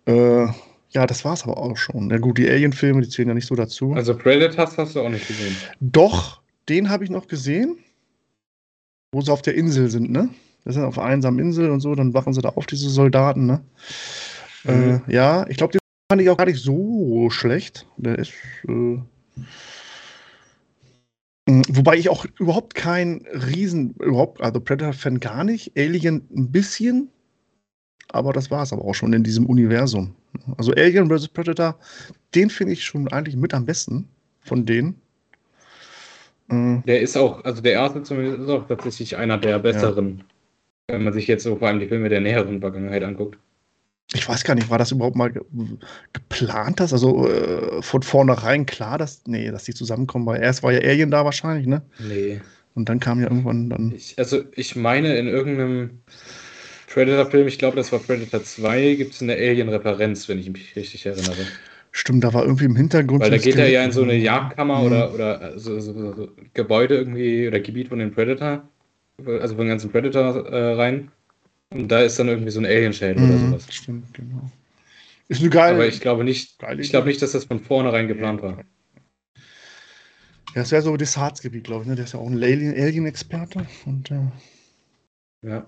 [0.07, 0.47] Äh,
[0.91, 2.11] ja, das war es aber auch schon.
[2.11, 3.93] Ja, gut, die Alien-Filme, die zählen ja nicht so dazu.
[3.93, 5.55] Also Predators hast du auch nicht gesehen.
[5.81, 7.77] Doch, den habe ich noch gesehen,
[9.13, 10.31] wo sie auf der Insel sind, ne?
[10.65, 13.47] Das sind auf einer einsamen Insel und so, dann wachen sie da auf, diese Soldaten,
[13.47, 13.61] ne?
[14.65, 15.03] Mhm.
[15.07, 17.87] Äh, ja, ich glaube, den fand ich auch gar nicht so schlecht.
[17.97, 18.33] Der ist.
[18.69, 18.99] Äh,
[21.71, 27.09] Wobei ich auch überhaupt kein Riesen, überhaupt, also Predator-Fan gar nicht, Alien ein bisschen,
[28.11, 30.15] aber das war es aber auch schon in diesem Universum.
[30.59, 31.29] Also Alien vs.
[31.29, 31.79] Predator,
[32.35, 34.07] den finde ich schon eigentlich mit am besten
[34.41, 35.01] von denen.
[36.51, 40.25] Äh, Der ist auch, also der erste zumindest ist auch tatsächlich einer der besseren,
[40.89, 43.39] wenn man sich jetzt so vor allem die Filme der näheren Vergangenheit anguckt.
[44.15, 45.43] Ich weiß gar nicht, war das überhaupt mal ge
[46.13, 46.93] geplant, das?
[46.93, 51.11] Also äh, von vornherein klar, dass, nee, dass die zusammenkommen, weil erst war ja Alien
[51.11, 51.83] da wahrscheinlich, ne?
[51.99, 52.41] Nee.
[52.75, 53.93] Und dann kam ja irgendwann dann.
[53.95, 55.91] Ich, also ich meine, in irgendeinem
[56.93, 61.05] Predator-Film, ich glaube, das war Predator 2, gibt es eine Alien-Referenz, wenn ich mich richtig
[61.05, 61.37] erinnere.
[61.93, 63.23] Stimmt, da war irgendwie im Hintergrund.
[63.23, 64.87] Weil da geht er ja in so eine Jagdkammer Mhm.
[64.87, 68.69] oder, oder so, so, so, so Gebäude irgendwie oder Gebiet von den Predator,
[69.27, 71.11] also von den ganzen Predator äh, rein.
[71.71, 73.67] Und da ist dann irgendwie so ein Alien-Schädel oder Mhm, sowas.
[73.71, 74.51] stimmt, genau.
[75.29, 75.75] Ist eine geile.
[75.75, 78.65] Aber ich glaube nicht, geile ich glaube nicht, dass das von vornherein geplant war.
[80.55, 81.95] Ja, das wäre so das Harzgebiet, glaube ich, ne?
[81.95, 83.67] Der ist ja auch ein Alien- Alien-Experte.
[83.85, 84.21] Und äh,
[85.43, 85.67] Ja.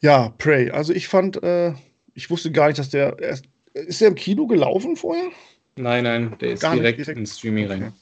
[0.00, 0.70] ja, Prey.
[0.70, 1.74] Also ich fand, äh,
[2.14, 3.18] ich wusste gar nicht, dass der.
[3.18, 5.28] Erst, ist der im Kino gelaufen vorher?
[5.76, 7.18] Nein, nein, der ist direkt, direkt.
[7.18, 7.92] ins Streaming rein.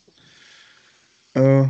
[1.35, 1.67] Äh,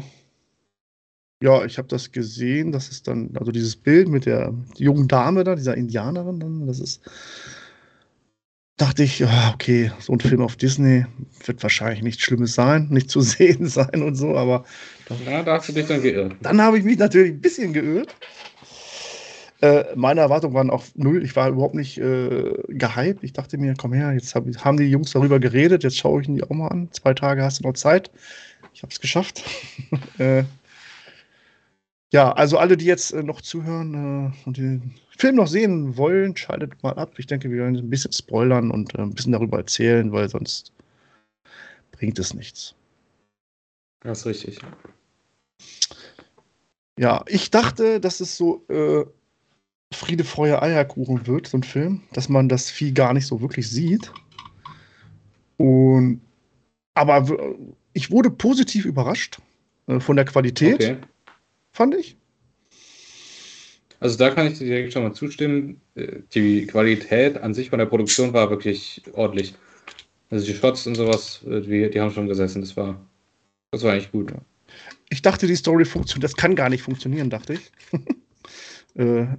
[1.44, 2.72] ja, ich habe das gesehen.
[2.72, 6.80] Das ist dann, also dieses Bild mit der jungen Dame da, dieser Indianerin, dann, das
[6.80, 7.02] ist.
[8.78, 11.04] Dachte ich, okay, so ein Film auf Disney
[11.44, 14.64] wird wahrscheinlich nichts Schlimmes sein, nicht zu sehen sein und so, aber
[15.26, 16.34] Ja, da hast du dich dann geirrt.
[16.40, 18.16] dann habe ich mich natürlich ein bisschen geirrt.
[19.60, 21.22] Äh, meine Erwartungen waren auch null.
[21.22, 23.22] Ich war überhaupt nicht äh, gehypt.
[23.22, 26.28] Ich dachte mir, komm her, jetzt hab, haben die Jungs darüber geredet, jetzt schaue ich
[26.28, 26.88] ihn die auch mal an.
[26.90, 28.10] Zwei Tage hast du noch Zeit.
[28.72, 29.44] Ich habe es geschafft.
[30.18, 30.42] äh,
[32.14, 36.36] ja, also alle, die jetzt äh, noch zuhören äh, und den Film noch sehen wollen,
[36.36, 37.18] schaltet mal ab.
[37.18, 40.72] Ich denke, wir werden ein bisschen spoilern und äh, ein bisschen darüber erzählen, weil sonst
[41.90, 42.76] bringt es nichts.
[43.98, 44.60] Das ist richtig.
[47.00, 49.04] Ja, ich dachte, dass es so äh,
[49.92, 53.68] Friede, Feuer, Eierkuchen wird, so ein Film, dass man das Vieh gar nicht so wirklich
[53.68, 54.12] sieht.
[55.56, 56.20] Und
[56.94, 57.26] aber
[57.92, 59.40] ich wurde positiv überrascht
[59.88, 60.96] äh, von der Qualität, Okay.
[61.74, 62.16] Fand ich.
[64.00, 65.80] Also da kann ich dir direkt schon mal zustimmen.
[65.94, 69.54] Äh, Die Qualität an sich von der Produktion war wirklich ordentlich.
[70.30, 72.62] Also die Shots und sowas, äh, die, die haben schon gesessen.
[72.62, 73.00] Das war,
[73.70, 74.32] das war eigentlich gut.
[75.10, 76.24] Ich dachte, die Story funktioniert.
[76.24, 77.72] Das kann gar nicht funktionieren, dachte ich.
[78.96, 79.36] äh, ähm,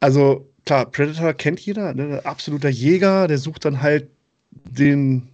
[0.00, 2.20] also, klar, Predator kennt jeder, ne?
[2.24, 4.08] absoluter Jäger, der sucht dann halt
[4.50, 5.28] den.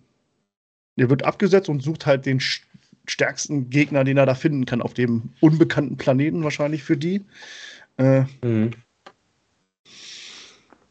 [0.96, 2.38] Der wird abgesetzt und sucht halt den
[3.06, 7.22] stärksten Gegner, den er da finden kann, auf dem unbekannten Planeten wahrscheinlich für die.
[7.96, 8.70] Äh, Mhm.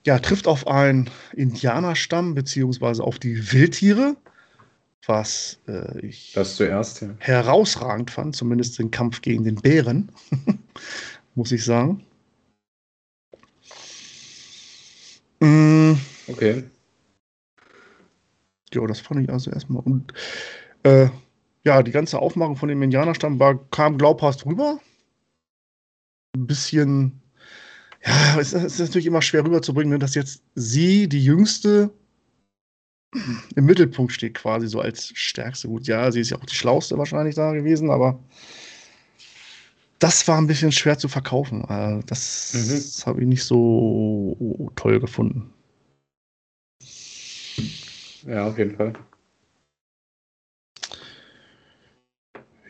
[0.05, 4.15] ja, trifft auf einen Indianerstamm, beziehungsweise auf die Wildtiere.
[5.07, 7.09] was äh, ich Das zuerst, ja.
[7.19, 10.11] herausragend fand, zumindest den Kampf gegen den Bären,
[11.35, 12.05] muss ich sagen.
[15.39, 15.93] Mm,
[16.27, 16.63] Okay.
[18.73, 19.81] ja, das fand ich also erstmal.
[19.83, 20.13] Und
[20.83, 21.09] äh,
[21.63, 24.79] ja, die ganze Aufmachung von dem Indianerstamm war, kam glaubhaft rüber.
[26.35, 27.21] Ein bisschen,
[28.05, 31.91] ja, es ist, ist natürlich immer schwer rüberzubringen, ne, dass jetzt sie, die Jüngste,
[33.55, 35.67] im Mittelpunkt steht, quasi so als stärkste.
[35.67, 38.19] Gut, ja, sie ist ja auch die schlauste wahrscheinlich da gewesen, aber
[39.99, 41.63] das war ein bisschen schwer zu verkaufen.
[41.69, 45.53] Äh, Das habe ich nicht so toll gefunden.
[48.25, 48.93] Ja, auf jeden Fall.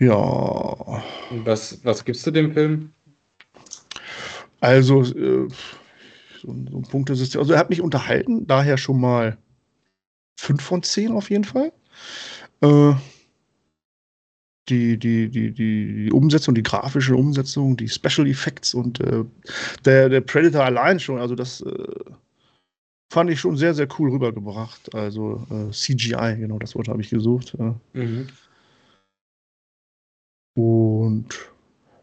[0.01, 2.91] Ja, was, was gibst du dem Film?
[4.59, 5.47] also äh,
[6.41, 7.39] so, ein- so ein Punktesystem.
[7.39, 9.37] Also er hat mich unterhalten, daher schon mal
[10.39, 11.71] 5 von 10 auf jeden Fall.
[12.61, 12.93] Äh,
[14.69, 19.23] die, die, die, die, die Umsetzung, die grafische Umsetzung, die Special Effects und äh,
[19.85, 21.87] der, der Predator allein schon, also das äh,
[23.11, 24.93] fand ich schon sehr, sehr cool rübergebracht.
[24.95, 27.55] Also äh, CGI, genau das Wort habe ich gesucht.
[27.93, 28.27] Mhm.
[31.11, 31.49] Und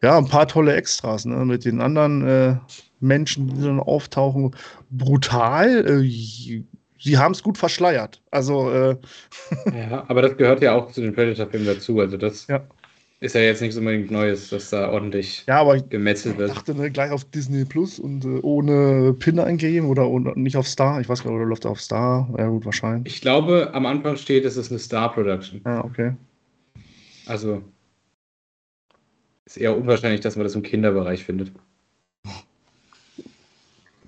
[0.03, 1.45] ja, ein paar tolle Extras, ne?
[1.45, 2.57] Mit den anderen äh,
[3.01, 4.55] Menschen, die dann auftauchen.
[4.91, 5.87] Brutal.
[6.05, 6.63] Äh,
[7.01, 8.23] sie haben es gut verschleiert.
[8.31, 8.97] Also, äh,
[9.91, 11.99] Ja, aber das gehört ja auch zu den Predator-Filmen dazu.
[12.01, 12.63] Also das Ja.
[13.21, 16.51] ist ja jetzt nichts unbedingt Neues, dass da ordentlich ja, aber ich gemetzelt wird.
[16.51, 20.69] dachte ne, gleich auf Disney Plus und äh, ohne Pin eingeben oder, oder nicht auf
[20.69, 21.01] Star.
[21.01, 22.33] Ich weiß gar nicht, oder läuft er auf Star?
[22.39, 23.15] Ja, gut, wahrscheinlich.
[23.15, 25.61] Ich glaube, am Anfang steht, es ist eine Star-Production.
[25.65, 26.13] Ja, okay.
[27.27, 27.63] Also
[29.49, 31.53] ist eher unwahrscheinlich, dass man das im Kinderbereich findet.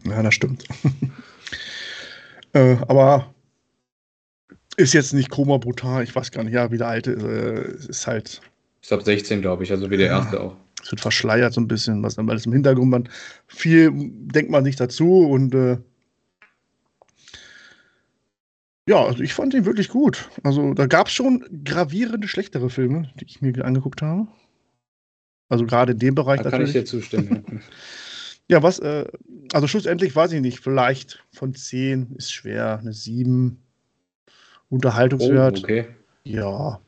[0.04, 0.64] Ja, das stimmt.
[2.52, 3.34] äh, aber
[4.76, 6.02] ist jetzt nicht Koma brutal.
[6.02, 7.22] Ich weiß gar nicht, ja, wie der alte ist.
[7.22, 8.40] Äh, ist halt.
[8.82, 10.18] Ist ab 16, glaube ich, also wie der Ja.
[10.18, 10.56] erste auch.
[10.82, 13.08] Es wird verschleiert so ein bisschen, was dann alles im Hintergrund man
[13.46, 15.76] viel denkt man sich dazu und äh,
[18.88, 20.30] ja, also ich fand ihn wirklich gut.
[20.42, 24.26] Also da gab es schon gravierende schlechtere Filme, die ich mir angeguckt habe.
[25.50, 27.44] Also gerade in dem Bereich Da kann ich dir zustimmen.
[27.50, 27.58] ja.
[28.48, 29.04] Ja, was, äh,
[29.52, 33.62] also schlussendlich weiß ich nicht, vielleicht von 10 ist schwer, eine 7.
[34.68, 35.60] Oh, Unterhaltungswert.
[35.60, 35.86] okay.
[36.24, 36.80] Ja.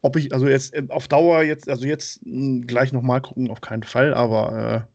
[0.00, 3.60] Ob ich, also jetzt äh, auf Dauer jetzt, also jetzt mh, gleich nochmal gucken, auf
[3.60, 4.86] keinen Fall, aber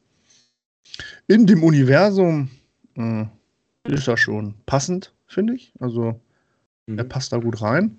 [1.27, 2.49] äh, in dem Universum
[2.95, 3.25] äh,
[3.85, 5.73] ist er schon passend, finde ich.
[5.79, 6.21] Also
[6.87, 7.09] er Mhm.
[7.09, 7.97] passt da gut rein.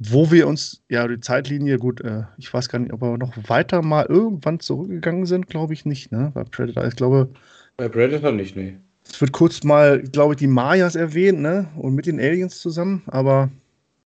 [0.00, 3.34] Wo wir uns, ja, die Zeitlinie, gut, äh, ich weiß gar nicht, ob wir noch
[3.48, 6.30] weiter mal irgendwann zurückgegangen sind, glaube ich nicht, ne?
[6.34, 6.86] Bei Predator.
[6.86, 7.30] Ich glaube,
[7.78, 8.78] Bei Predator nicht, nee.
[9.04, 11.68] es wird kurz mal, glaube ich, die Mayas erwähnt, ne?
[11.76, 13.50] Und mit den Aliens zusammen, aber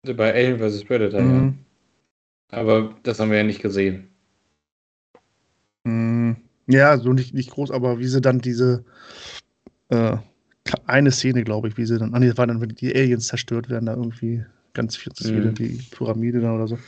[0.04, 0.84] Also bei Alien vs.
[0.84, 1.46] Predator, ja.
[1.46, 1.54] mh,
[2.50, 4.10] Aber das haben wir ja nicht gesehen.
[5.84, 6.36] mh,
[6.68, 8.84] ja, so nicht, nicht groß, aber wie sie dann diese
[9.90, 10.16] äh,
[10.86, 13.28] eine Szene, glaube ich, wie sie dann, ah nee, das war dann, wenn die Aliens
[13.28, 15.54] zerstört werden, da irgendwie ganz viel, Mhm.
[15.54, 16.78] die Pyramide da oder so.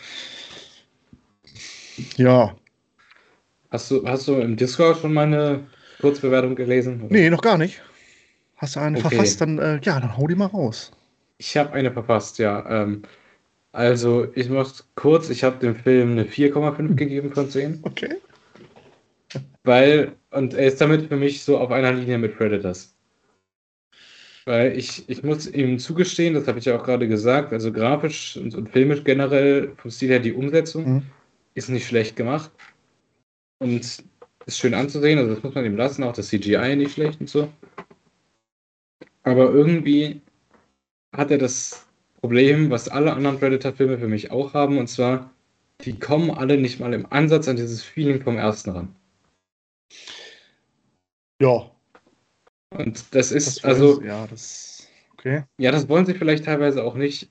[2.16, 2.54] Ja,
[3.70, 5.66] Hast du, hast du im Discord schon meine
[6.00, 7.02] Kurzbewertung gelesen?
[7.02, 7.14] oder?
[7.14, 7.80] nee, noch gar nicht.
[8.56, 9.08] Hast du eine Okay.
[9.08, 10.90] verfasst, dann, äh, ja, dann hau die mal raus.
[11.38, 12.82] Ich habe eine verpasst, ja.
[12.82, 13.02] Ähm,
[13.72, 15.30] also, ich mach's kurz.
[15.30, 17.80] Ich habe dem Film eine 4,5 gegeben von 10.
[17.82, 18.16] Okay.
[19.64, 22.94] Weil, und er ist damit für mich so auf einer Linie mit Predators.
[24.46, 28.36] Weil ich, ich muss ihm zugestehen, das habe ich ja auch gerade gesagt, also grafisch
[28.36, 31.02] und, und filmisch generell vom Stil her die Umsetzung Mhm.
[31.54, 32.50] ist nicht schlecht gemacht.
[33.58, 34.02] Und
[34.46, 37.28] ist schön anzusehen, also das muss man ihm lassen, auch das CGI nicht schlecht und
[37.28, 37.52] so.
[39.22, 40.22] Aber irgendwie
[41.14, 41.86] hat er das
[42.20, 45.30] Problem, was alle anderen Predator-Filme für mich auch haben, und zwar,
[45.84, 48.94] die kommen alle nicht mal im Ansatz an dieses Feeling vom ersten ran.
[51.40, 51.70] Ja.
[52.76, 55.42] Und das ist, Das also, ja, das, okay.
[55.58, 57.28] ja, das wollen sie vielleicht teilweise auch nicht.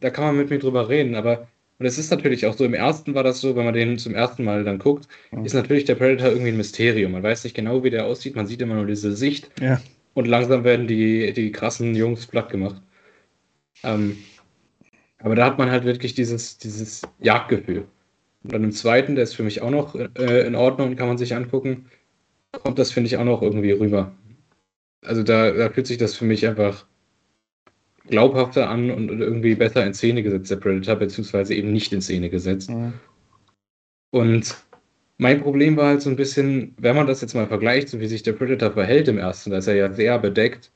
[0.00, 2.74] Da kann man mit mir drüber reden, aber, und es ist natürlich auch so, im
[2.74, 5.42] ersten war das so, wenn man den zum ersten Mal dann guckt, Ja.
[5.42, 7.12] ist natürlich der Predator irgendwie ein Mysterium.
[7.12, 9.80] Man weiß nicht genau, wie der aussieht, man sieht immer nur diese Sicht Ja.
[10.14, 12.82] und langsam werden die, die krassen Jungs platt gemacht.
[13.84, 14.18] Ähm,
[15.18, 17.86] aber da hat man halt wirklich dieses, dieses Jagdgefühl.
[18.42, 21.18] Und dann im zweiten, der ist für mich auch noch äh, in Ordnung, kann man
[21.18, 21.86] sich angucken,
[22.52, 24.12] kommt das, finde ich, auch noch irgendwie rüber.
[25.04, 26.86] Also da, da fühlt sich das für mich einfach
[28.06, 32.02] glaubhafter an und, und irgendwie besser in Szene gesetzt, der Predator, beziehungsweise eben nicht in
[32.02, 32.70] Szene gesetzt.
[32.70, 32.94] Mhm.
[34.10, 34.56] Und
[35.18, 38.06] mein Problem war halt so ein bisschen, wenn man das jetzt mal vergleicht, so wie
[38.06, 40.72] sich der Predator verhält im ersten, da ist er ja sehr bedeckt,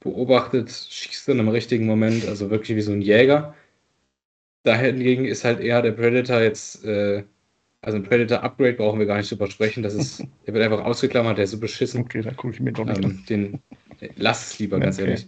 [0.00, 3.54] beobachtet, schießt in einem richtigen Moment, also wirklich wie so ein Jäger.
[4.62, 7.24] dahingegen ist halt eher der Predator jetzt, äh,
[7.82, 9.82] also ein Predator-Upgrade brauchen wir gar nicht drüber sprechen.
[9.82, 12.02] Das ist, der wird einfach ausgeklammert, der ist so beschissen.
[12.02, 13.60] Okay, dann gucke ich mir doch nicht Ähm, den,
[14.16, 15.08] lass es lieber, ganz Okay.
[15.08, 15.26] ehrlich.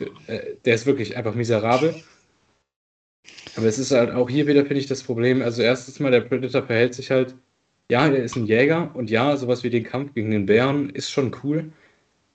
[0.00, 2.02] Der, äh, der ist wirklich einfach miserabel.
[3.56, 5.42] Aber es ist halt auch hier wieder, finde ich, das Problem.
[5.42, 7.34] Also, erstens mal, der Predator verhält sich halt,
[7.90, 11.10] ja, er ist ein Jäger und ja, sowas wie den Kampf gegen den Bären ist
[11.10, 11.72] schon cool.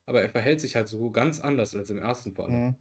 [0.06, 2.50] Aber er verhält sich halt so ganz anders als im ersten Fall.
[2.52, 2.76] Mhm.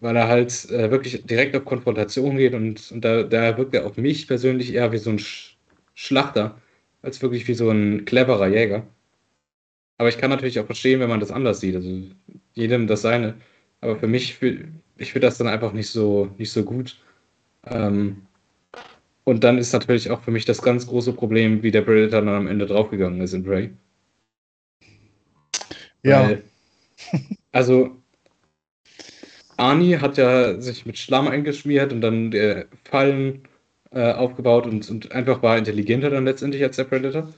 [0.00, 3.86] Weil er halt äh, wirklich direkt auf Konfrontation geht und, und da, da wirkt er
[3.86, 5.53] auf mich persönlich eher wie so ein Sch
[5.94, 6.60] Schlachter,
[7.02, 8.86] als wirklich wie so ein cleverer Jäger.
[9.98, 11.76] Aber ich kann natürlich auch verstehen, wenn man das anders sieht.
[11.76, 12.02] Also
[12.54, 13.34] jedem das seine.
[13.80, 16.96] Aber für mich, ich finde das dann einfach nicht so, nicht so gut.
[17.66, 18.26] Ähm,
[19.24, 22.34] und dann ist natürlich auch für mich das ganz große Problem, wie der Predator dann
[22.34, 23.70] am Ende draufgegangen ist in Prey.
[26.02, 26.42] Ja, Weil,
[27.52, 27.96] also,
[29.56, 33.48] Arnie hat ja sich mit Schlamm eingeschmiert und dann äh, Fallen
[33.94, 37.32] äh, aufgebaut und, und einfach war intelligenter dann letztendlich als der Predator.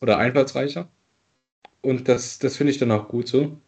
[0.00, 0.88] Oder einfallsreicher.
[1.80, 3.60] Und das, das finde ich dann auch gut so.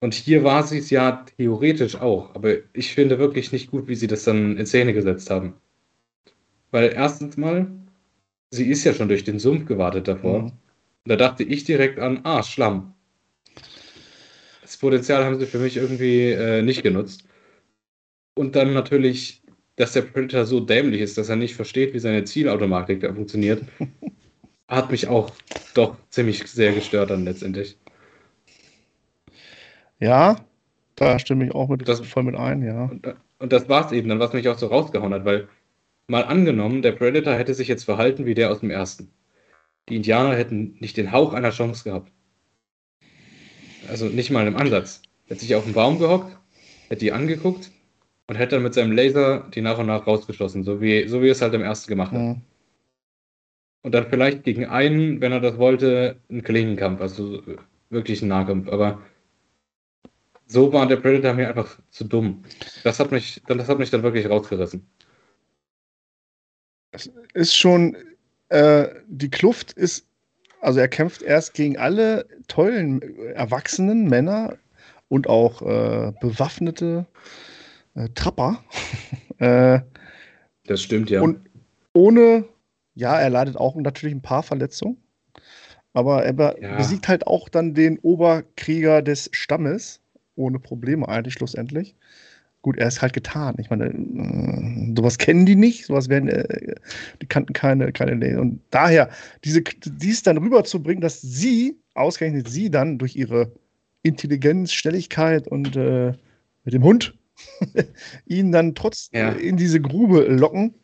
[0.00, 3.94] Und hier war sie es ja theoretisch auch, aber ich finde wirklich nicht gut, wie
[3.94, 5.54] sie das dann in Szene gesetzt haben.
[6.72, 7.70] Weil erstens mal,
[8.50, 10.42] sie ist ja schon durch den Sumpf gewartet davor.
[10.42, 10.52] Mhm.
[11.04, 12.94] Und da dachte ich direkt an, ah, Schlamm.
[14.62, 17.24] Das Potenzial haben sie für mich irgendwie äh, nicht genutzt.
[18.34, 19.41] Und dann natürlich,
[19.82, 23.64] dass der Predator so dämlich ist, dass er nicht versteht, wie seine Zielautomatik da funktioniert,
[24.68, 25.32] hat mich auch
[25.74, 27.76] doch ziemlich sehr gestört dann letztendlich.
[29.98, 30.36] ja,
[30.94, 32.84] da stimme ich auch mit, Das- voll mit ein, ja.
[32.84, 35.48] Und, und das war's eben dann, was mich auch so rausgehauen hat, weil
[36.06, 39.10] mal angenommen, der Predator hätte sich jetzt verhalten wie der aus dem ersten.
[39.88, 42.12] Die Indianer hätten nicht den Hauch einer Chance gehabt.
[43.88, 45.02] Also nicht mal im Ansatz.
[45.26, 46.36] Hätte sich auf den Baum gehockt,
[46.88, 47.72] hätte die angeguckt
[48.32, 51.28] und hätte dann mit seinem Laser die nach und nach rausgeschossen, so wie, so wie
[51.28, 52.18] es halt im ersten gemacht hat.
[52.18, 52.40] Mhm.
[53.82, 57.42] Und dann vielleicht gegen einen, wenn er das wollte, einen Klingenkampf, also
[57.90, 58.70] wirklich einen Nahkampf.
[58.70, 59.02] Aber
[60.46, 62.42] so war der Predator mir einfach zu dumm.
[62.84, 64.86] Das hat mich, das hat mich dann wirklich rausgerissen.
[67.34, 67.98] Ist schon,
[68.48, 70.06] äh, die Kluft ist,
[70.62, 73.02] also er kämpft erst gegen alle tollen
[73.34, 74.56] erwachsenen Männer
[75.08, 77.51] und auch äh, bewaffnete äh,
[78.14, 78.62] Trapper.
[79.38, 79.80] äh,
[80.66, 81.20] Das stimmt ja.
[81.20, 81.38] Und
[81.92, 82.44] ohne,
[82.94, 84.96] ja, er leidet auch natürlich ein paar Verletzungen,
[85.92, 86.76] aber er be Ja.
[86.76, 90.00] besiegt halt auch dann den Oberkrieger des Stammes,
[90.36, 91.94] ohne Probleme eigentlich schlussendlich.
[92.62, 93.56] Gut, er ist halt getan.
[93.58, 96.76] Ich meine, äh, sowas kennen die nicht, sowas werden, äh,
[97.20, 98.40] die kannten keine, keine Lane.
[98.40, 99.10] Und daher,
[99.44, 103.50] diese, dies dann rüberzubringen, dass sie, ausgerechnet sie dann durch ihre
[104.04, 106.12] Intelligenz, Schnelligkeit und äh,
[106.64, 107.14] mit dem Hund
[108.26, 109.30] ihn dann trotz Ja.
[109.30, 110.74] in diese Grube locken,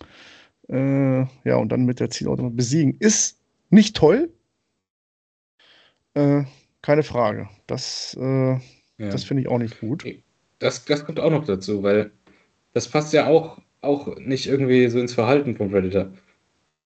[0.68, 4.30] äh, ja, und dann mit der Zielautomat besiegen, ist nicht toll.
[6.14, 6.44] Äh,
[6.82, 7.48] keine Frage.
[7.66, 8.58] Das, äh, ja.
[8.98, 10.04] das finde ich auch nicht gut.
[10.58, 12.10] Das, das kommt auch noch dazu, weil
[12.72, 16.12] das passt ja auch, auch nicht irgendwie so ins Verhalten vom Predator.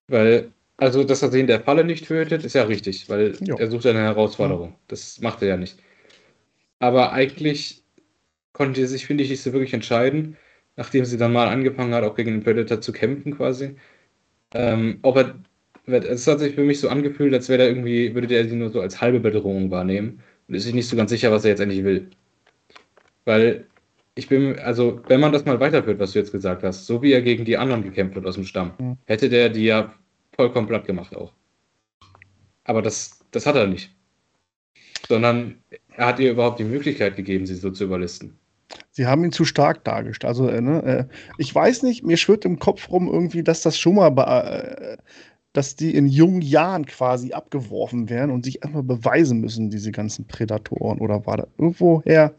[0.09, 3.57] Weil, also, dass er sie in der Falle nicht tötet, ist ja richtig, weil Ja.
[3.57, 4.75] er sucht eine Herausforderung.
[4.89, 5.79] Das macht er ja nicht.
[6.79, 7.82] Aber eigentlich
[8.53, 10.37] konnte sie sich, finde ich, nicht so wirklich entscheiden,
[10.77, 13.77] nachdem sie dann mal angefangen hat, auch gegen den Predator zu kämpfen quasi.
[14.55, 15.35] Ähm, ob er,
[15.87, 18.71] es hat sich für mich so angefühlt, als wäre er irgendwie, würde der sie nur
[18.71, 21.61] so als halbe Bedrohung wahrnehmen und ist sich nicht so ganz sicher, was er jetzt
[21.61, 22.11] endlich will.
[23.25, 23.67] Weil
[24.15, 27.13] ich bin, also, wenn man das mal weiterführt, was du jetzt gesagt hast, so wie
[27.13, 28.99] er gegen die anderen gekämpft hat aus dem Stamm, Mhm.
[29.07, 29.95] hätte der die ja
[30.37, 31.33] vollkommen platt gemacht auch.
[32.65, 33.95] Aber das, das hat er nicht.
[35.09, 35.63] Sondern
[35.97, 38.39] er hat ihr überhaupt die Möglichkeit gegeben, sie so zu überlisten.
[38.93, 40.29] Sie haben ihn zu stark dargestellt.
[40.29, 41.05] Also, äh, ne, äh,
[41.39, 44.99] ich weiß nicht, mir schwirrt im Kopf rum irgendwie, dass das schon mal, äh,
[45.55, 50.27] dass die in jungen Jahren quasi abgeworfen werden und sich erstmal beweisen müssen, diese ganzen
[50.27, 51.01] Prädatoren.
[51.01, 52.35] Oder war da irgendwoher?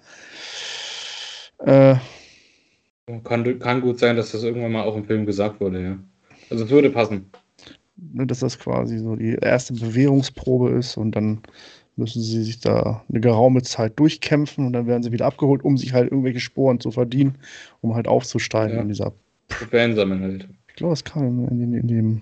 [1.59, 1.95] Äh,
[3.23, 5.99] Kann, kann gut sein, dass das irgendwann mal auch im Film gesagt wurde, ja.
[6.49, 7.31] Also es würde passen.
[7.95, 11.41] ne, dass das quasi so die erste Bewährungsprobe ist und dann
[11.95, 15.77] müssen sie sich da eine geraume Zeit durchkämpfen und dann werden sie wieder abgeholt, um
[15.77, 17.37] sich halt irgendwelche Sporen zu verdienen,
[17.81, 18.81] um halt aufzusteigen Ja.
[18.81, 19.13] in dieser
[19.49, 20.47] Fan sammeln halt.
[20.69, 22.21] Ich glaube, es kam in, in, dem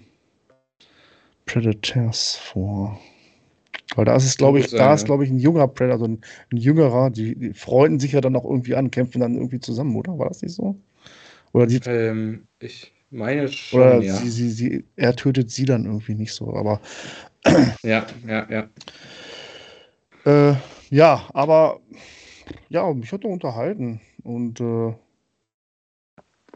[1.45, 2.99] Predators vor.
[3.95, 6.57] Weil da ist es, glaube ich, da ist, glaube ich, ein junger Predator, ein, ein
[6.57, 10.17] jüngerer, die, die freunden sich ja dann auch irgendwie an, kämpfen dann irgendwie zusammen, oder?
[10.17, 10.75] War das nicht so?
[11.53, 14.15] Oder die, Ähm, ich meine schon, oder ja.
[14.15, 16.79] sie, sie, sie, er tötet sie dann irgendwie nicht so, aber
[17.83, 18.69] Ja, ja, ja.
[20.25, 20.53] Äh,
[20.89, 21.79] ja, aber
[22.69, 24.93] ja, mich hat er unterhalten und äh,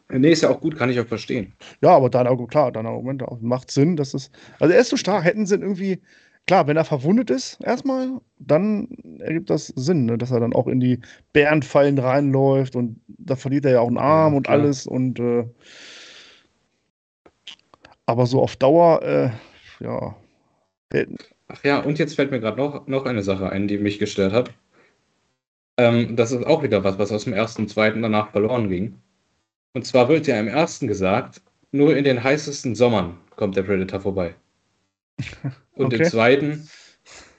[0.10, 1.54] Nee, ist ja auch gut, kann ich auch verstehen.
[1.82, 3.42] Ja, aber dein Argument, klar, dein Argument auch.
[3.42, 4.30] macht Sinn, dass es.
[4.60, 6.02] Also er ist so stark, hätten sie irgendwie.
[6.48, 8.88] Klar, wenn er verwundet ist, erstmal, dann
[9.20, 11.00] ergibt das Sinn, ne, dass er dann auch in die
[11.34, 14.60] Bärenfallen reinläuft und da verliert er ja auch einen Arm Ja, und klar.
[14.60, 15.46] alles und äh,
[18.06, 19.32] aber so auf Dauer, äh,
[19.84, 20.16] ja.
[21.48, 24.32] Ach ja, und jetzt fällt mir gerade noch, noch eine Sache ein, die mich gestört
[24.32, 24.54] hat.
[25.78, 29.02] Ähm, das ist auch wieder was, was aus dem ersten und zweiten danach verloren ging.
[29.74, 31.42] Und zwar wird ja im ersten gesagt,
[31.72, 34.36] nur in den heißesten Sommern kommt der Predator vorbei.
[35.76, 35.94] Und Okay.
[35.94, 36.68] im zweiten,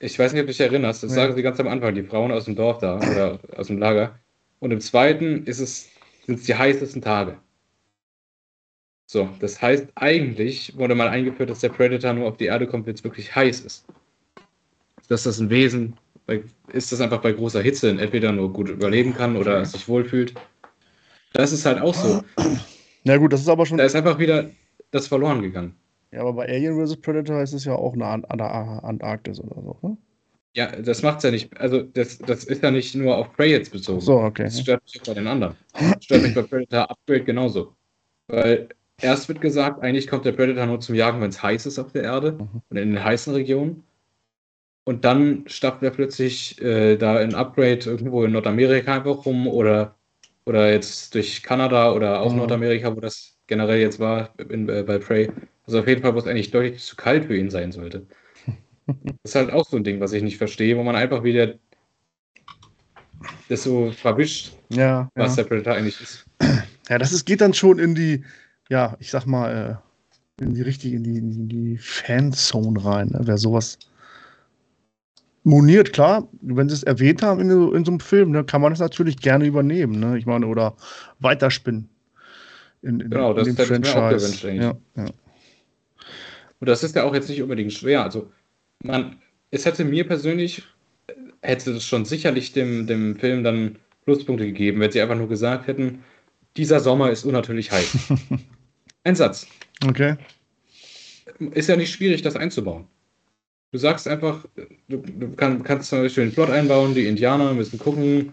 [0.01, 1.15] ich weiß nicht, ob du dich erinnerst, das Nee.
[1.15, 4.21] sagen sie ganz am Anfang, die Frauen aus dem Dorf da oder aus dem Lager.
[4.61, 5.91] Und im zweiten ist es,
[6.27, 7.39] sind es die heißesten Tage.
[9.07, 12.87] So, das heißt, eigentlich wurde mal eingeführt, dass der Predator nur auf die Erde kommt,
[12.87, 13.87] wenn es wirklich heiß ist.
[15.09, 15.97] Dass das ein Wesen
[16.73, 20.35] ist, das einfach bei großer Hitze entweder nur gut überleben kann oder sich wohlfühlt.
[21.33, 22.25] Das ist halt auch so.
[23.05, 23.79] Na gut, das ist aber schon.
[23.79, 24.51] Da ist einfach wieder
[24.91, 25.77] das verloren gegangen.
[26.11, 26.97] Ja, aber bei Alien vs.
[26.97, 29.79] Predator ist es ja auch eine An an der Antarktis oder so.
[29.83, 29.97] Ne?
[30.55, 31.57] Ja, das macht's ja nicht.
[31.61, 34.01] Also, das, das ist ja nicht nur auf Prey jetzt bezogen.
[34.01, 34.45] So, okay.
[34.45, 35.55] Das stört mich auch bei den anderen.
[35.73, 37.77] Das stört mich bei Predator Upgrade genauso.
[38.29, 38.69] Weil
[39.01, 41.93] erst wird gesagt, eigentlich kommt der Predator nur zum Jagen, wenn es heiß ist auf
[41.93, 42.63] der Erde Mhm.
[42.69, 43.85] und in den heißen Regionen.
[44.85, 49.97] Und dann stapft er plötzlich äh, da in Upgrade irgendwo in Nordamerika einfach rum oder,
[50.45, 52.39] oder jetzt durch Kanada oder auch Mhm.
[52.39, 55.31] Nordamerika, wo das generell jetzt war in, äh, bei Prey.
[55.67, 58.07] Also auf jeden Fall, wo es eigentlich deutlich zu kalt für ihn sein sollte.
[59.25, 61.55] Das ist halt auch so ein Ding, was ich nicht verstehe, wo man einfach wieder
[63.49, 65.11] das so verwischt, Ja, ja.
[65.15, 66.25] was der Predator eigentlich ist.
[66.89, 68.25] Ja, das ist, geht dann schon in die,
[68.69, 69.81] ja, ich sag mal,
[70.39, 73.09] äh, in die richtige, in die, in die Fanzone rein.
[73.09, 73.21] Ne?
[73.25, 73.79] Wer sowas
[75.45, 78.61] moniert, klar, wenn sie es erwähnt haben in, so- in so einem Film, ne, kann
[78.61, 79.99] man das natürlich gerne übernehmen.
[80.01, 80.19] Ne?
[80.19, 80.75] Ich meine, oder
[81.21, 81.89] weiterspinnen.
[82.83, 84.47] In, in, Genau, das in dem ich mir auch Franchise.
[84.47, 84.77] gewünscht.
[84.97, 85.11] Ja, ja.
[86.61, 88.03] Und das ist ja auch jetzt nicht unbedingt schwer.
[88.03, 88.31] Also,
[88.83, 89.17] man,
[89.51, 90.63] es hätte mir persönlich,
[91.43, 95.67] hätte es schon sicherlich dem, dem Film dann Pluspunkte gegeben, wenn sie einfach nur gesagt
[95.67, 96.01] hätten,
[96.57, 97.97] dieser Sommer ist unnatürlich heiß.
[99.07, 99.47] Ein Satz.
[99.87, 100.17] Okay.
[101.53, 102.89] Ist ja nicht schwierig, das einzubauen.
[103.71, 104.45] Du sagst einfach,
[104.89, 108.33] du, du kann, kannst zum Beispiel den Plot einbauen, die Indianer müssen gucken,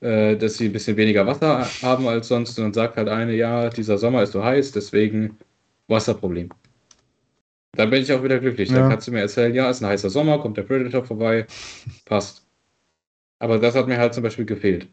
[0.00, 2.58] äh, dass sie ein bisschen weniger Wasser haben als sonst.
[2.58, 5.36] Und dann sagt halt eine, ja, dieser Sommer ist so heiß, deswegen
[5.88, 6.48] Wasserproblem.
[7.72, 8.70] Dann bin ich auch wieder glücklich.
[8.70, 8.76] Ja.
[8.76, 11.46] Dann kannst du mir erzählen, ja, ist ein heißer Sommer, kommt der Predator vorbei,
[12.06, 12.46] passt.
[13.40, 14.88] Aber das hat mir halt zum Beispiel gefehlt.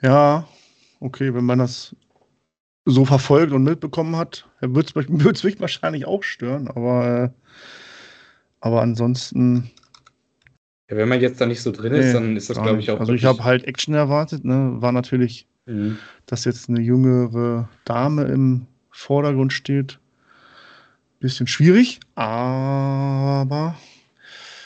[0.00, 0.48] Ja,
[1.00, 1.94] okay, wenn man das
[2.84, 7.30] so verfolgt und mitbekommen hat, wird es mich wahrscheinlich auch stören, aber, äh,
[8.60, 9.70] aber ansonsten.
[10.90, 12.90] Ja, wenn man jetzt da nicht so drin ist, nee, dann ist das, glaube ich,
[12.90, 12.98] auch.
[13.00, 14.76] Also, ich habe halt Action erwartet, ne?
[14.78, 15.98] War natürlich, Mhm.
[16.24, 19.98] dass jetzt eine jüngere Dame im Vordergrund steht.
[21.20, 23.76] Bisschen schwierig, aber.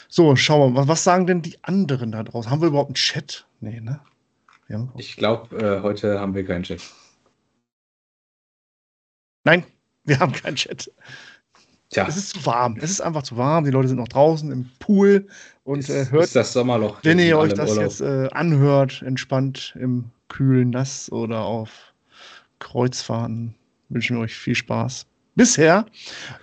[0.07, 0.87] So, schauen wir mal.
[0.87, 2.49] Was sagen denn die anderen da draußen?
[2.49, 3.45] Haben wir überhaupt einen Chat?
[3.59, 3.99] Nee, ne?
[4.69, 4.87] Ja.
[4.97, 6.81] Ich glaube, äh, heute haben wir keinen Chat.
[9.43, 9.65] Nein,
[10.05, 10.91] wir haben keinen Chat.
[11.89, 12.77] Tja, Es ist zu warm.
[12.81, 13.65] Es ist einfach zu warm.
[13.65, 15.27] Die Leute sind noch draußen im Pool
[15.63, 16.99] und ist, äh, hört, ist das Sommerloch.
[17.03, 17.83] wenn ihr euch das Urlaub.
[17.83, 21.93] jetzt äh, anhört, entspannt im kühlen Nass oder auf
[22.59, 23.53] Kreuzfahrten,
[23.89, 25.05] wünschen wir euch viel Spaß.
[25.35, 25.85] Bisher,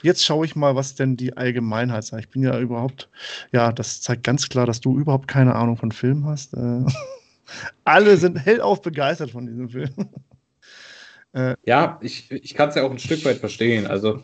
[0.02, 2.24] jetzt schaue ich mal, was denn die Allgemeinheit sagt.
[2.24, 3.08] Ich bin ja überhaupt,
[3.52, 6.54] ja, das zeigt ganz klar, dass du überhaupt keine Ahnung von Film hast.
[6.54, 6.84] Äh,
[7.84, 9.90] alle sind hellauf begeistert von diesem Film.
[11.64, 13.86] Ja, ich, ich kann es ja auch ein Stück weit verstehen.
[13.86, 14.20] Also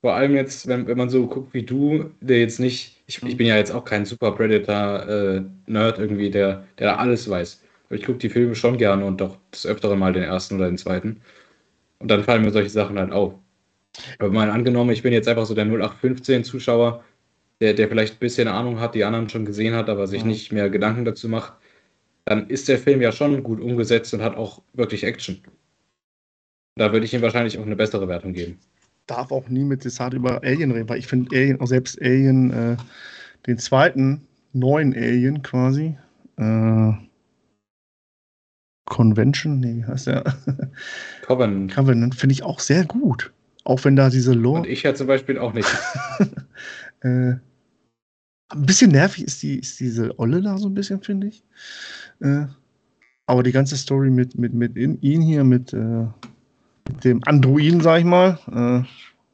[0.00, 3.36] vor allem jetzt, wenn, wenn man so guckt wie du, der jetzt nicht, ich, ich
[3.36, 7.62] bin ja jetzt auch kein Super Predator-Nerd irgendwie, der, der da alles weiß.
[7.86, 10.66] Aber ich gucke die Filme schon gerne und doch des Öfteren mal den ersten oder
[10.66, 11.20] den zweiten.
[11.98, 13.34] Und dann fallen mir solche Sachen halt auf.
[14.18, 17.04] Aber mal angenommen, ich bin jetzt einfach so der 0815-Zuschauer,
[17.60, 20.52] der, der vielleicht ein bisschen Ahnung hat, die anderen schon gesehen hat, aber sich nicht
[20.52, 21.52] mehr Gedanken dazu macht,
[22.30, 25.40] dann ist der Film ja schon gut umgesetzt und hat auch wirklich Action.
[26.76, 28.56] Da würde ich ihm wahrscheinlich auch eine bessere Wertung geben.
[29.08, 32.52] darf auch nie mit Desart über Alien reden, weil ich finde Alien, auch selbst Alien,
[32.52, 32.76] äh,
[33.48, 35.98] den zweiten neuen Alien quasi,
[36.36, 36.92] äh,
[38.84, 40.22] Convention, nee, wie heißt der?
[41.26, 41.74] Covenant.
[41.74, 43.32] Covenant, finde ich auch sehr gut.
[43.64, 44.60] Auch wenn da diese Lore.
[44.60, 45.68] Und ich ja zum Beispiel auch nicht.
[47.00, 47.34] äh,
[48.50, 51.42] ein bisschen nervig ist, die, ist diese Olle da so ein bisschen, finde ich.
[52.20, 52.46] Äh,
[53.26, 56.06] aber die ganze Story mit, mit, mit in, ihn hier, mit, äh,
[56.88, 58.38] mit dem Androiden, sag ich mal,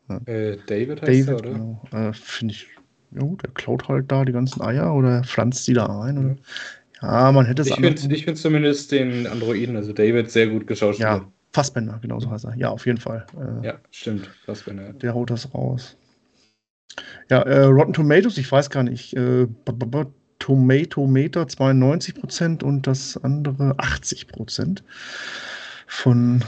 [0.09, 1.51] äh, Äh, David heißt David, er, oder?
[1.51, 1.82] genau.
[1.93, 2.68] Äh, Finde ich,
[3.11, 6.18] ja gut, der klaut halt da die ganzen Eier oder pflanzt die da ein.
[6.18, 6.37] Oder?
[7.01, 10.66] Ah, man hätte es Ich finde ich find zumindest den Androiden, also David, sehr gut
[10.66, 11.22] geschauspielert.
[11.22, 12.55] Ja, Fassbender, genau so heißt er.
[12.57, 13.26] Ja, auf jeden Fall.
[13.62, 14.30] Ja, stimmt.
[14.68, 14.95] Eine.
[14.95, 15.97] Der haut das raus.
[17.30, 19.14] Ja, äh, Rotten Tomatoes, ich weiß gar nicht.
[19.16, 19.47] Äh,
[20.39, 24.78] Tomatometer 92% und das andere 80%
[25.87, 26.45] von.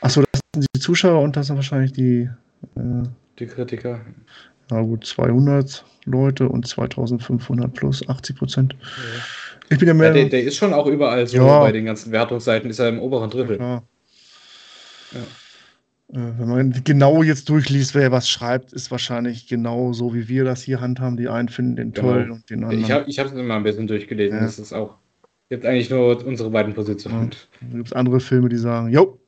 [0.00, 2.28] Achso, das sind die Zuschauer und das sind wahrscheinlich die.
[2.76, 3.02] Äh,
[3.38, 4.00] Die Kritiker.
[4.70, 8.74] na gut, 200 Leute und 2500 plus 80%.
[9.70, 10.12] Ich bin ja Ja, mehr.
[10.12, 11.60] der, der ist schon auch überall so Ja.
[11.60, 13.58] bei den ganzen Wertungsseiten, ist er im oberen Drittel.
[13.58, 13.76] Ja.
[15.12, 15.18] Äh,
[16.08, 20.62] Wenn man genau jetzt durchliest, wer was schreibt, ist wahrscheinlich genau so, wie wir das
[20.62, 21.16] hier handhaben.
[21.16, 22.08] Die einen finden den Genau.
[22.12, 22.80] toll und den anderen.
[22.84, 24.38] Ich habe ich es immer ein bisschen durchgelesen.
[24.38, 24.44] Ja.
[24.44, 24.96] Das ist auch
[25.48, 27.30] jetzt eigentlich nur unsere beiden Positionen.
[27.60, 29.18] Dann gibt es andere Filme, die sagen, jo,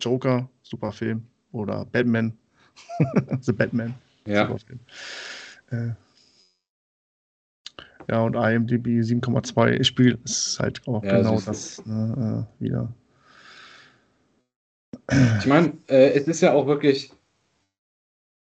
[0.00, 1.22] Joker, super Film.
[1.52, 2.34] Oder Batman.
[3.40, 3.94] The Batman,
[4.26, 4.46] Ja.
[4.46, 4.80] super Film.
[5.70, 5.94] Äh,
[8.10, 11.46] ja, und IMDb 7,2 Spiel ist halt auch Ja, genau du.
[11.46, 12.92] das ne, äh, wieder.
[15.38, 17.12] Ich meine, äh, es ist ja auch wirklich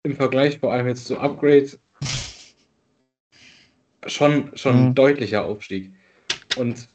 [0.03, 1.71] im Vergleich vor allem jetzt zu Upgrade
[4.07, 4.87] schon, schon Mhm.
[4.89, 5.93] ein deutlicher Aufstieg.
[6.57, 6.89] Und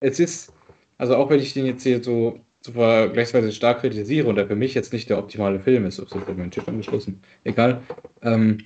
[0.00, 0.52] es ist,
[0.98, 4.56] also auch wenn ich den jetzt hier so, so vergleichsweise stark kritisiere und der für
[4.56, 7.82] mich jetzt nicht der optimale Film ist, wird mein Chip angeschlossen, egal,
[8.22, 8.58] ähm,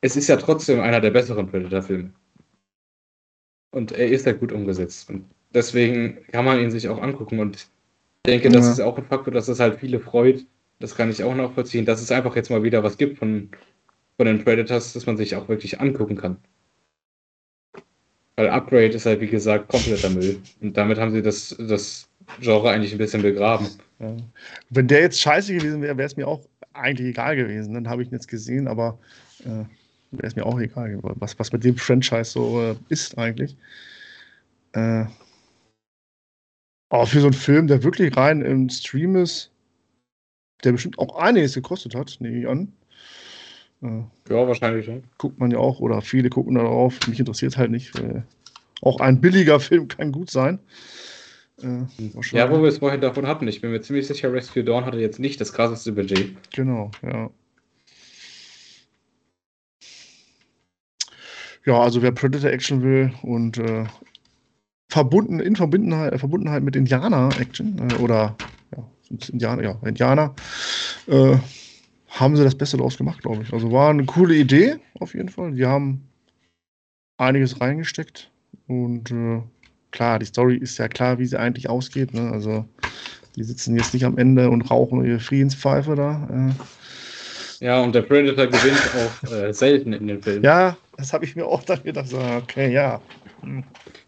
[0.00, 2.12] es ist ja trotzdem einer der besseren Predator-Filme.
[3.72, 5.10] Und er ist ja gut umgesetzt.
[5.10, 7.40] Und deswegen kann man ihn sich auch angucken.
[7.40, 7.68] Und
[8.26, 8.72] ich denke, das Ja.
[8.72, 10.44] ist auch ein Faktor, dass es halt viele freut.
[10.80, 13.50] Das kann ich auch nachvollziehen, dass es einfach jetzt mal wieder was gibt von,
[14.16, 16.36] von den Predators, dass man sich auch wirklich angucken kann.
[18.36, 20.40] Weil Upgrade ist halt, wie gesagt, kompletter Müll.
[20.60, 22.08] Und damit haben sie das, das
[22.40, 23.66] Genre eigentlich ein bisschen begraben.
[23.98, 24.16] Ja.
[24.70, 26.42] Wenn der jetzt scheiße gewesen wäre, wäre es mir auch
[26.72, 27.74] eigentlich egal gewesen.
[27.74, 28.98] Dann habe ich ihn jetzt gesehen, aber
[29.44, 29.64] äh,
[30.12, 33.56] wäre es mir auch egal, was, was mit dem Franchise so äh, ist eigentlich.
[34.72, 35.06] Äh,
[36.90, 39.50] aber für so einen Film, der wirklich rein im Stream ist,
[40.64, 42.72] der bestimmt auch einiges gekostet hat, nehme ich an.
[43.82, 45.04] Äh, Ja, wahrscheinlich schon.
[45.18, 47.06] guckt man ja auch, oder viele gucken darauf.
[47.06, 47.94] Mich interessiert halt nicht.
[47.94, 48.24] Weil
[48.82, 50.58] auch ein billiger Film kann gut sein.
[51.62, 51.82] Äh,
[52.32, 53.46] Ja, wo wir es vorhin davon hatten.
[53.48, 56.30] Ich bin mir ziemlich sicher, Rescue Dawn hatte jetzt nicht das krasseste Budget.
[56.52, 57.30] Genau, ja.
[61.64, 63.84] Ja, also wer Predator Action will und äh,
[64.88, 68.36] verbunden, in Verbundenheit, Verbundenheit mit Indianer Action äh, oder
[68.74, 68.84] ja,
[69.30, 70.34] Indianer, ja, Indianer,
[71.06, 71.36] äh,
[72.08, 73.52] haben sie das Beste daraus gemacht, glaube ich.
[73.52, 75.52] Also war eine coole Idee, auf jeden Fall.
[75.52, 76.08] Die haben
[77.18, 78.30] einiges reingesteckt
[78.66, 79.42] und äh,
[79.90, 82.14] klar, die Story ist ja klar, wie sie eigentlich ausgeht.
[82.14, 82.30] Ne?
[82.32, 82.64] Also
[83.36, 86.28] die sitzen jetzt nicht am Ende und rauchen ihre Friedenspfeife da.
[87.60, 90.44] Äh, Ja, und der Predator gewinnt auch äh, selten in den Filmen.
[90.44, 92.08] Ja, das habe ich mir auch dann gedacht.
[92.08, 93.00] So, okay, ja.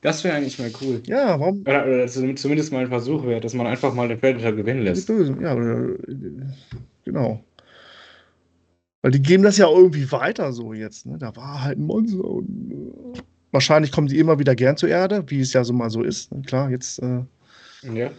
[0.00, 1.02] Das wäre eigentlich mal cool.
[1.06, 1.60] Ja, warum?
[1.62, 4.82] Oder, oder zum- zumindest mal ein Versuch wäre, dass man einfach mal den Predator gewinnen
[4.82, 5.08] lässt.
[5.08, 5.98] Ja, äh,
[7.04, 7.42] genau.
[9.02, 11.06] Weil die geben das ja irgendwie weiter so jetzt.
[11.06, 11.16] Ne?
[11.18, 12.70] Da war halt ein Monster und
[13.16, 13.20] äh,
[13.52, 16.32] wahrscheinlich kommen die immer wieder gern zur Erde, wie es ja so mal so ist.
[16.32, 16.42] Ne?
[16.42, 17.22] Klar, jetzt, äh,
[17.94, 18.10] Ja,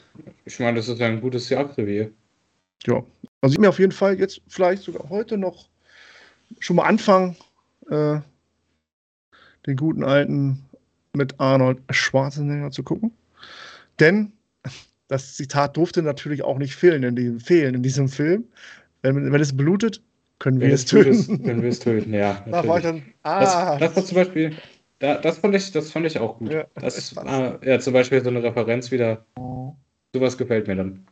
[0.46, 2.12] ich meine, das ist ein gutes Jagdrevier.
[2.88, 3.04] ja.
[3.44, 5.68] Also ich mir auf jeden Fall jetzt vielleicht sogar heute noch
[6.60, 7.36] schon mal anfangen,
[7.90, 8.20] äh,
[9.68, 10.66] den guten alten
[11.14, 13.12] mit Arnold Schwarzenegger zu gucken.
[14.00, 14.32] Denn
[15.08, 18.46] das Zitat durfte natürlich auch nicht fehlen in diesem, fehlen in diesem Film.
[19.02, 20.02] Wenn, wenn es blutet,
[20.40, 21.44] können wir Wenn es es töten.
[21.44, 22.44] können wir es töten, ja.
[22.50, 24.56] Da war ich dann, Das, ah, das war zum Beispiel,
[25.00, 26.52] da, das, fand ich, das fand ich auch gut.
[26.52, 29.26] Ja, das das ah, ja, zum Beispiel so eine Referenz wieder.
[30.14, 31.06] Sowas gefällt mir dann.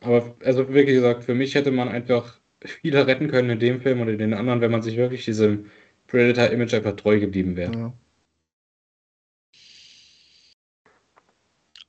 [0.00, 4.00] Aber also wirklich gesagt, für mich hätte man einfach viele retten können in dem Film
[4.00, 5.66] und in den anderen, wenn man sich wirklich diesem
[6.10, 7.72] Predator-Image einfach treu geblieben wäre.
[7.72, 7.92] ja.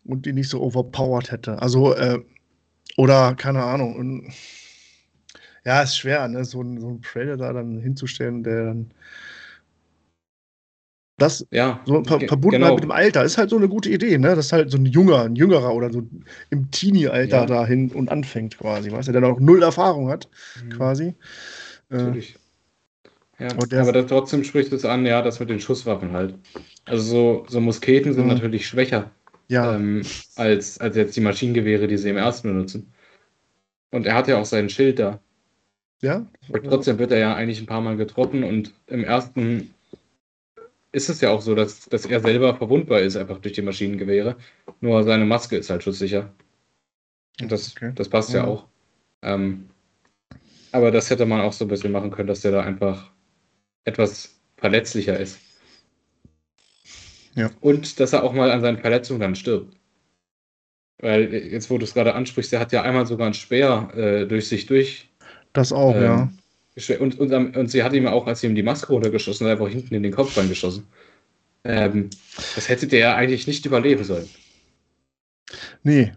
[0.03, 1.61] Und die nicht so overpowered hätte.
[1.61, 2.19] Also, äh,
[2.97, 3.95] oder keine Ahnung.
[3.95, 4.33] Und,
[5.63, 6.43] ja, ist schwer, ne?
[6.43, 8.91] so, ein- so einen Predator dann hinzustellen, der dann
[11.19, 12.65] das Ja, so verbunden genau.
[12.65, 14.35] halt mit dem Alter ist halt so eine gute Idee, ne?
[14.35, 16.01] Das ist halt so ein junger, ein jüngerer oder so
[16.49, 17.45] im Teenie-Alter Ja.
[17.45, 20.27] dahin und anfängt quasi, weißt du, der noch null Erfahrung hat,
[20.65, 20.69] Mhm.
[20.71, 21.03] quasi.
[21.89, 22.39] Äh, Natürlich.
[23.41, 26.35] Ja, Aber das, trotzdem spricht es an, ja, das mit den Schusswaffen halt.
[26.85, 28.33] Also so, so Musketen sind Mhm.
[28.33, 29.11] natürlich schwächer
[29.49, 30.01] ja, ähm,
[30.35, 32.93] als, als jetzt die Maschinengewehre, die sie im ersten benutzen.
[33.91, 35.19] Und er hat ja auch sein Schild da.
[36.01, 36.25] ja.
[36.49, 39.73] Aber trotzdem wird er ja eigentlich ein paar Mal getroffen und im ersten
[40.91, 44.35] ist es ja auch so, dass, dass er selber verwundbar ist, einfach durch die Maschinengewehre.
[44.81, 46.33] Nur seine Maske ist halt schusssicher.
[47.41, 47.91] Und das, Okay.
[47.95, 48.47] das passt ja Ja.
[48.47, 48.67] auch.
[49.21, 49.69] Ähm,
[50.71, 53.11] aber das hätte man auch so ein bisschen machen können, dass der da einfach
[53.85, 55.39] etwas verletzlicher ist.
[57.35, 57.49] Ja.
[57.61, 59.75] Und dass er auch mal an seinen Verletzungen dann stirbt.
[60.99, 64.25] Weil jetzt, wo du es gerade ansprichst, der hat ja einmal sogar ein Speer äh,
[64.27, 65.09] durch sich durch.
[65.53, 66.29] Das auch, Ähm, ja.
[66.99, 69.67] Und, und, und sie hat ihm auch, als sie ihm die Maske runtergeschossen hat, einfach
[69.67, 70.87] hinten in den Kopf reingeschossen.
[71.63, 72.09] Ähm,
[72.55, 74.29] das hätte der ja eigentlich nicht überleben sollen.
[75.83, 76.13] Nee.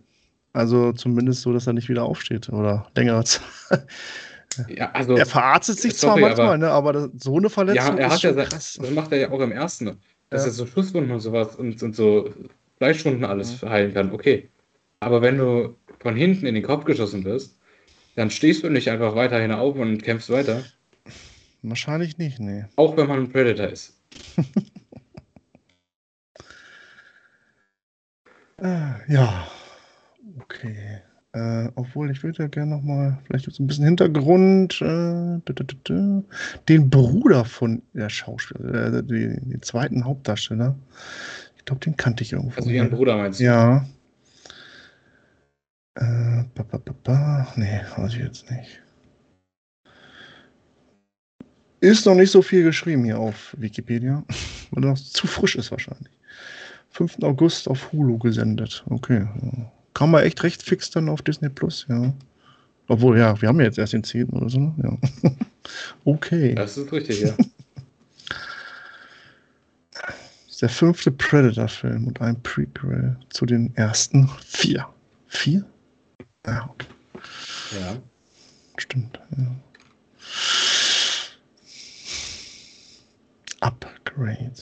[0.53, 3.43] Also zumindest so, dass er nicht wieder aufsteht oder längere Zeit.
[4.69, 7.97] Ja, also, Er verarztet sich Sorry, zwar manchmal, aber- ne, aber das, so eine Verletzung
[7.97, 8.79] ja, er ist hat ja, krass.
[8.81, 9.97] das macht er ja auch im ersten, ne?
[10.31, 10.49] dass Ja.
[10.49, 12.33] er so Schusswunden und sowas und, und so
[12.79, 13.69] Fleischwunden alles Mhm.
[13.69, 14.13] heilen kann.
[14.13, 14.51] Okay.
[15.01, 17.59] Aber wenn du von hinten in den Kopf geschossen wirst,
[18.17, 20.63] dann stehst du nicht einfach weiterhin auf und kämpfst weiter.
[21.63, 22.65] Wahrscheinlich nicht, nee.
[22.77, 23.99] Auch wenn man ein Predator ist.
[28.59, 29.47] Äh, ja,
[30.41, 31.03] okay.
[31.35, 35.41] Äh, obwohl, ich würde ja gerne noch mal, vielleicht so ein bisschen Hintergrund, äh,
[36.69, 40.77] den Bruder von der Schauspieler, äh, den, den zweiten Hauptdarsteller.
[41.57, 42.57] Ich glaube, den kannte ich irgendwo.
[42.57, 43.45] Also ihren Bruder meinst du?
[43.45, 43.85] Ja.
[45.97, 47.53] Äh, ba, ba, ba, ba.
[47.57, 48.81] Nee, weiß ich jetzt nicht.
[51.81, 54.23] Ist noch nicht so viel geschrieben hier auf Wikipedia,
[54.71, 56.17] weil noch zu frisch ist wahrscheinlich.
[56.91, 57.25] 5.
[57.25, 58.85] August auf Hulu gesendet.
[58.89, 59.27] Okay.
[59.95, 62.13] Kam mal echt recht fix dann auf Disney Plus, ja.
[62.89, 64.29] Obwohl, ja, wir haben ja jetzt erst den 10.
[64.31, 64.75] oder so, ne?
[65.23, 65.31] Ja.
[66.05, 66.55] okay.
[66.55, 67.35] Das ist richtig, ja.
[69.93, 74.87] Das ist der fünfte Predator-Film und ein Prequel zu den ersten vier.
[75.29, 75.65] Vier?
[76.47, 76.87] Ja, okay.
[77.81, 77.97] ja.
[78.77, 79.19] Stimmt.
[79.37, 79.47] Ja.
[83.61, 84.53] Upgrade.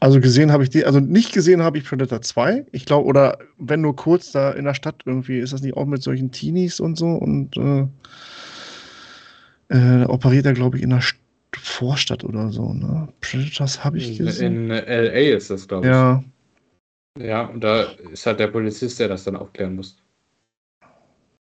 [0.00, 2.64] Also gesehen habe ich die, also nicht gesehen habe ich Predator 2.
[2.72, 5.86] Ich glaube, oder wenn nur kurz da in der Stadt irgendwie, ist das nicht auch
[5.86, 7.86] mit solchen Teenies und so und äh,
[9.68, 11.16] äh, da operiert er, glaube ich, in der St
[11.56, 13.08] Vorstadt oder so, ne?
[13.20, 14.68] Predators habe ich In, gesehen.
[14.68, 15.92] in LA ist das, glaube ich.
[15.92, 16.24] ja,
[17.18, 19.96] Ja, und da ist halt der Polizist, der das dann aufklären muss.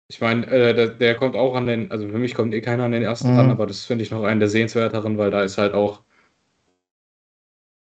[0.09, 2.85] Ich meine, äh, der, der kommt auch an den, also für mich kommt eh keiner
[2.85, 3.37] an den ersten Mhm.
[3.39, 6.03] ran, aber das finde ich noch einen der sehenswerteren, weil da ist halt auch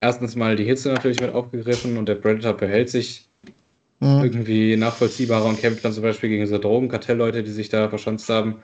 [0.02, 3.30] erstens mal die Hitze natürlich mit aufgegriffen und der Predator verhält sich
[4.00, 4.24] mhm.
[4.24, 8.64] irgendwie nachvollziehbarer und kämpft dann zum Beispiel gegen so Drogenkartellleute, die sich da verschanzt haben.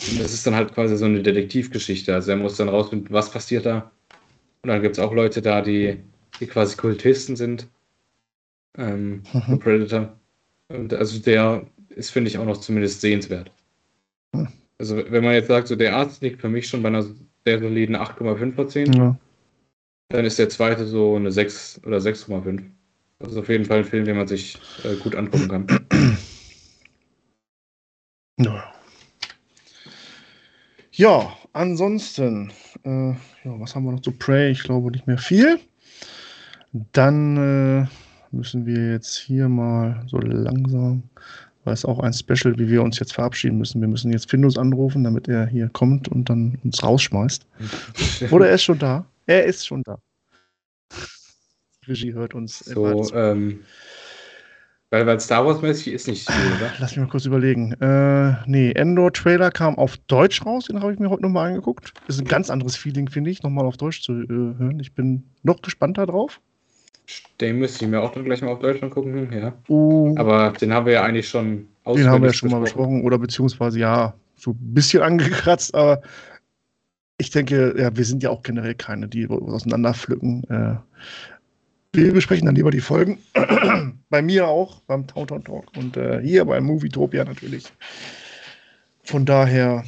[0.00, 2.14] Und das ist dann halt quasi so eine Detektivgeschichte.
[2.14, 3.90] Also er muss dann rausfinden, was passiert da.
[4.62, 5.98] Und dann gibt es auch Leute da, die,
[6.40, 7.68] die quasi Kultisten sind.
[8.76, 9.58] Ähm, Mhm.
[9.58, 10.18] Predator.
[10.68, 13.50] Und also der ist, finde ich, auch noch zumindest sehenswert.
[14.78, 17.04] Also wenn man jetzt sagt, so der Arzt liegt für mich schon bei einer
[17.44, 19.16] sehr soliden 8,5 von 10, ja.
[20.08, 22.62] Dann ist der zweite so eine 6 oder 6,5.
[23.18, 25.66] Das ist auf jeden Fall ein Film, den man sich äh, gut angucken kann.
[28.36, 28.64] Ja.
[30.90, 32.52] Ja, ansonsten,
[32.84, 34.50] äh, ja, was haben wir noch zu Prey?
[34.50, 35.60] Ich glaube nicht mehr viel.
[36.92, 37.86] Dann äh,
[38.34, 41.04] müssen wir jetzt hier mal so langsam,
[41.64, 43.80] weil es auch ein Special, wie wir uns jetzt verabschieden müssen.
[43.80, 47.46] Wir müssen jetzt Findus anrufen, damit er hier kommt und dann uns rausschmeißt.
[48.30, 49.04] Oder er ist schon da.
[49.26, 49.98] Er ist schon da.
[51.82, 52.58] Die Regie hört uns.
[52.60, 53.60] So, ähm,
[54.90, 56.70] weil, weil Star Wars-mäßig ist nicht viel, oder?
[56.78, 57.72] Lass mich mal kurz überlegen.
[57.80, 61.92] Äh, nee, Endor-Trailer kam auf Deutsch raus, den habe ich mir heute nochmal angeguckt.
[62.06, 64.78] Ist ein ganz anderes Feeling, finde ich, nochmal auf Deutsch zu äh, hören.
[64.80, 66.40] Ich bin noch gespannter drauf.
[67.40, 69.52] Den müsste ich mir auch dann gleich mal auf Deutschland gucken, ja.
[69.68, 73.02] Oh, Aber den haben wir ja eigentlich schon den haben wir ja schon mal besprochen.
[73.02, 76.02] Oder beziehungsweise, ja, so ein bisschen angekratzt, aber
[77.18, 80.44] ich denke, ja, wir sind ja auch generell keine, die auseinanderpflücken.
[80.50, 80.76] Äh,
[81.92, 83.18] wir besprechen dann lieber die Folgen.
[84.10, 87.72] bei mir auch, beim Tauton Talk und äh, hier beim Movietopia natürlich.
[89.04, 89.84] Von daher,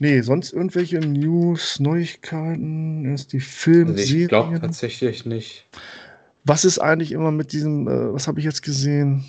[0.00, 5.66] nee, sonst irgendwelche News, Neuigkeiten, ist die Film, Also ich glaube tatsächlich nicht.
[6.44, 9.24] Was ist eigentlich immer mit diesem, äh, was habe ich jetzt gesehen?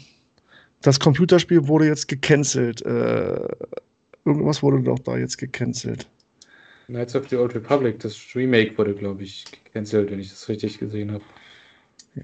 [0.81, 2.83] Das Computerspiel wurde jetzt gecancelt.
[2.83, 3.47] Äh,
[4.25, 6.07] irgendwas wurde doch da jetzt gecancelt.
[6.87, 10.79] Knights of the Old Republic, das Remake wurde, glaube ich, gecancelt, wenn ich das richtig
[10.79, 11.23] gesehen habe.
[12.15, 12.23] Ja.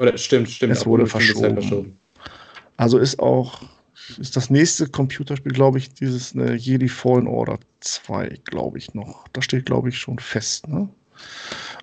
[0.00, 0.72] Oder stimmt, stimmt.
[0.72, 1.98] Es wurde Zeit verschoben.
[2.76, 3.62] Also ist auch,
[4.18, 9.26] ist das nächste Computerspiel, glaube ich, dieses ne, Jedi Fallen Order 2, glaube ich noch.
[9.28, 10.68] Das steht, glaube ich, schon fest.
[10.68, 10.88] Ne?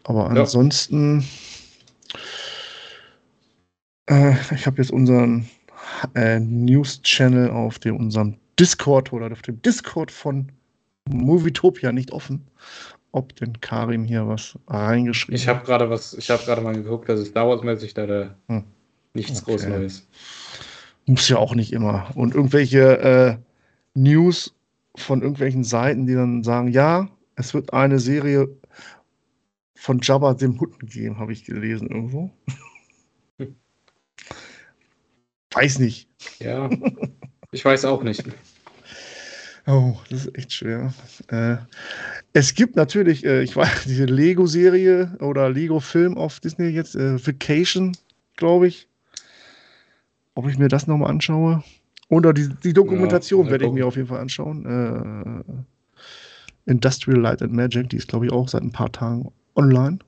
[0.04, 0.41] Aber Ja.
[0.41, 1.26] ansonsten,
[4.08, 5.49] äh, ich habe jetzt unseren
[6.14, 10.52] äh, News-Channel auf dem, unserem Discord oder auf dem Discord von
[11.10, 12.47] Movietopia nicht offen.
[13.14, 17.10] Ob denn Karim hier was reingeschrieben Ich habe gerade was, ich habe gerade mal geguckt,
[17.10, 18.64] dass es Star Wars-mäßig da, da Hm.
[19.14, 19.52] nichts Okay.
[19.52, 20.08] groß Neues.
[21.08, 22.10] Muss ja auch nicht immer.
[22.16, 23.38] Und irgendwelche äh,
[23.95, 24.56] News
[24.95, 28.47] von irgendwelchen Seiten, die dann sagen, ja, es wird eine Serie
[29.76, 32.30] von Jabba dem Hutten geben, habe ich gelesen irgendwo.
[35.54, 36.08] Weiß nicht.
[36.39, 36.70] Ja,
[37.52, 38.24] ich weiß auch nicht.
[39.72, 40.93] Oh, das ist echt schwer.
[41.30, 41.55] Äh,
[42.34, 47.95] es gibt natürlich, äh, ich weiß, diese Lego-Serie oder Lego-Film auf Disney jetzt, äh, Vacation,
[48.36, 48.89] glaube ich.
[50.36, 51.63] Ob ich mir das nochmal anschaue.
[52.09, 54.65] Oder die, die Dokumentation Ja, werde ich mir auf jeden Fall anschauen.
[54.65, 55.63] Äh,
[56.69, 59.99] Industrial Light and Magic, die ist, glaube ich, auch seit ein paar Tagen online.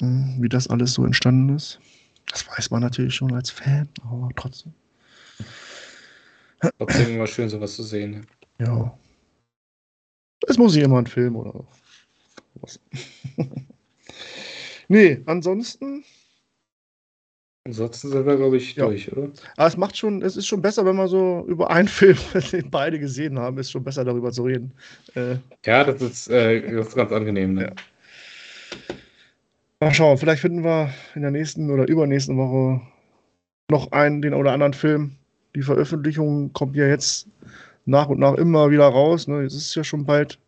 [0.00, 0.04] Äh,
[0.38, 1.80] Wie das alles so entstanden ist.
[2.30, 4.74] Das weiß man natürlich schon als Fan, aber trotzdem.
[6.78, 8.26] Trotzdem immer schön, sowas zu sehen.
[8.58, 8.96] Ja.
[10.46, 11.64] Es muss nicht immer ein Film oder
[12.60, 12.78] was.
[14.88, 16.04] nee, ansonsten,
[17.66, 18.84] Ansonsten sind wir, glaube ich, Ja.
[18.86, 19.30] durch, oder?
[19.56, 22.18] aber es macht schon, es ist schon besser, wenn wir so über einen Film,
[22.52, 24.72] den beide gesehen haben, ist schon besser darüber zu reden.
[25.14, 27.54] Äh, Ja, das ist, äh, das ist ganz angenehm.
[27.54, 27.62] Ne?
[27.62, 28.94] Ja.
[29.80, 32.82] mal schauen, vielleicht finden wir in der nächsten oder übernächsten Woche
[33.70, 35.16] noch einen, den oder anderen Film.
[35.54, 37.28] Die Veröffentlichung kommt ja jetzt
[37.84, 39.28] nach und nach immer wieder raus.
[39.28, 39.42] Ne?
[39.42, 40.38] Jetzt ist es ja schon bald.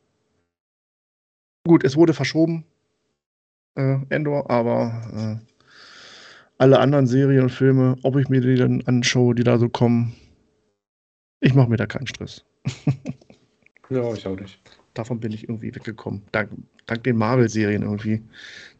[1.67, 2.65] Gut, es wurde verschoben,
[3.75, 5.53] äh, Endor, aber äh,
[6.59, 10.15] alle anderen Serien und Filme, ob ich mir die dann anschaue, die da so kommen,
[11.41, 12.45] ich mache mir da keinen Stress.
[13.89, 14.59] Ja, ich auch nicht.
[14.95, 16.23] Davon bin ich irgendwie weggekommen.
[16.33, 16.51] Dank,
[16.87, 18.23] dank den Marvel-Serien irgendwie,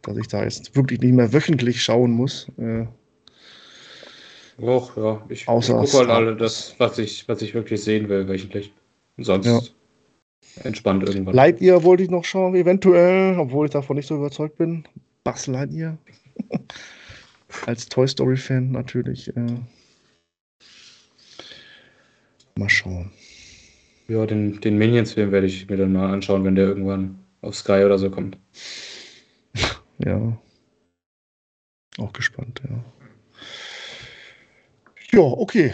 [0.01, 2.49] dass ich da jetzt wirklich nicht mehr wöchentlich schauen muss.
[2.57, 2.87] Äh,
[4.59, 5.23] Och, ja.
[5.29, 8.73] Ich, ich gucke halt alle das, was ich, was ich wirklich sehen will, wöchentlich.
[9.17, 9.59] Und sonst Ja.
[10.63, 11.35] entspannt irgendwann.
[11.35, 14.83] Lightyear wollte ich noch schauen, eventuell, obwohl ich davon nicht so überzeugt bin.
[15.23, 15.97] Buzz Lightyear.
[17.65, 19.35] Als Toy Story-Fan natürlich.
[19.35, 19.57] Äh,
[22.57, 23.11] mal schauen.
[24.07, 27.83] Ja, den, den Minions-Film werde ich mir dann mal anschauen, wenn der irgendwann auf Sky
[27.85, 28.37] oder so kommt.
[29.99, 30.37] Ja.
[31.97, 32.83] Auch gespannt, ja.
[35.11, 35.73] Ja, okay.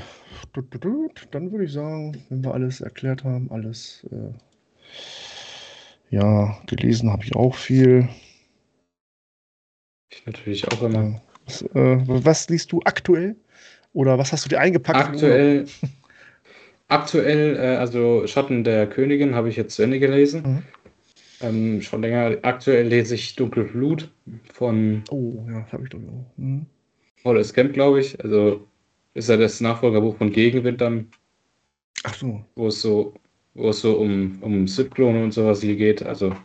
[1.32, 4.06] Dann würde ich sagen, wenn wir alles erklärt haben, alles.
[4.12, 4.34] Äh,
[6.16, 8.08] ja, gelesen habe ich auch viel.
[10.12, 11.22] Ich natürlich auch immer.
[11.46, 13.36] Was, äh, was liest du aktuell?
[13.94, 15.00] Oder was hast du dir eingepackt?
[15.00, 15.66] Aktuell,
[16.88, 20.44] aktuell, äh, also Schatten der Königin habe ich jetzt zu Ende gelesen.
[20.44, 20.64] Mhm.
[21.42, 22.38] Ähm, schon länger.
[22.44, 24.12] Aktuell lese ich Dunkle Blut
[24.54, 25.04] von?
[25.10, 26.00] Oh, ja, das habe ich doch.
[26.38, 26.68] Mhm.
[27.24, 28.24] Wallace Camp, glaube ich.
[28.24, 28.68] Also
[29.14, 31.08] ist ja das Nachfolgerbuch von Gegenwind dann,
[32.04, 32.44] Ach so.
[32.56, 33.14] wo es so,
[33.54, 36.04] wo es so um, um Sith-Klone und sowas hier geht.
[36.04, 36.36] Also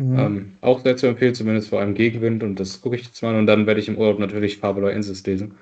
[0.00, 0.26] Ja.
[0.26, 2.42] ähm, auch sehr zu empfehlen, zumindest vor allem Gegenwind.
[2.42, 3.34] Und das gucke ich jetzt mal.
[3.34, 5.54] Und dann werde ich im Urlaub natürlich Fabula Insis lesen.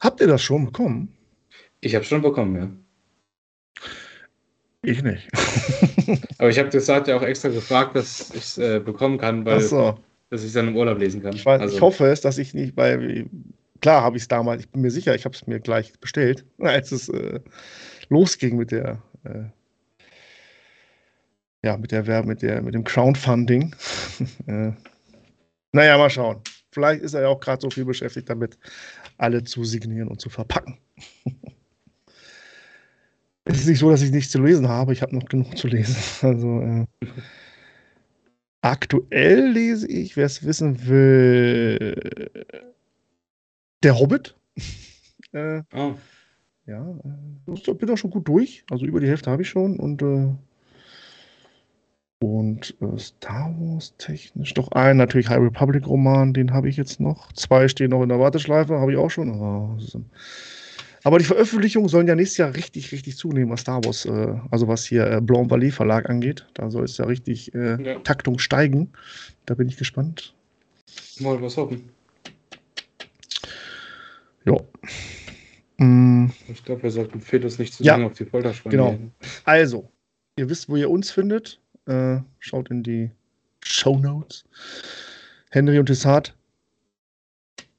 [0.00, 1.12] Habt ihr das schon bekommen?
[1.80, 2.70] Ich habe schon bekommen, ja.
[4.82, 5.28] Ich nicht.
[6.38, 9.44] Aber ich habe das hat ja auch extra gefragt, dass ich es äh, bekommen kann,
[9.44, 9.98] weil so.
[10.30, 11.34] dass ich es dann im Urlaub lesen kann.
[11.34, 13.26] Ich, weiß, also, ich hoffe es, dass ich nicht, weil
[13.80, 16.44] klar habe ich es damals, ich bin mir sicher, ich habe es mir gleich bestellt,
[16.58, 17.40] als es äh,
[18.08, 19.44] losging mit der äh,
[21.62, 23.74] ja, mit der Werbe, mit der, mit dem Crowdfunding.
[24.46, 24.72] äh,
[25.72, 26.40] naja, mal schauen.
[26.72, 28.58] Vielleicht ist er ja auch gerade so viel beschäftigt damit,
[29.18, 30.78] alle zu signieren und zu verpacken.
[33.44, 35.68] es ist nicht so, dass ich nichts zu lesen habe, ich habe noch genug zu
[35.68, 35.96] lesen.
[36.22, 36.86] Also äh,
[38.62, 41.94] aktuell lese ich, wer es wissen will,
[43.82, 44.34] Der Hobbit.
[45.32, 45.94] äh, oh,
[46.66, 48.64] ja, äh, ich bin auch schon gut durch.
[48.70, 50.34] Also über die Hälfte habe ich schon und äh,
[52.22, 57.00] und äh, Star Wars technisch doch ein natürlich High Republic Roman, den habe ich jetzt
[57.00, 57.32] noch.
[57.32, 59.40] Zwei stehen noch in der Warteschleife, habe ich auch schon.
[59.40, 59.78] Oh,
[61.02, 64.68] aber die Veröffentlichungen sollen ja nächstes Jahr richtig, richtig zunehmen, was Star Wars, äh, also
[64.68, 66.46] was hier äh, Blanc Valley Verlag angeht.
[66.52, 67.98] Da soll es ja richtig äh, Ja.
[68.00, 68.92] Taktung steigen.
[69.46, 70.34] Da bin ich gespannt.
[71.20, 71.88] mal was hoffen.
[74.44, 74.56] Ja.
[75.78, 76.30] Mm.
[76.48, 77.94] Ich glaube, wir sollten Felix nicht zu Ja.
[77.94, 78.70] lange auf die Folter spannen.
[78.70, 78.98] Genau.
[79.44, 79.90] Also,
[80.36, 81.60] ihr wisst, wo ihr uns findet.
[81.86, 83.10] Äh, schaut in die
[83.64, 84.44] Show Notes.
[85.50, 86.34] Henry und Tessat.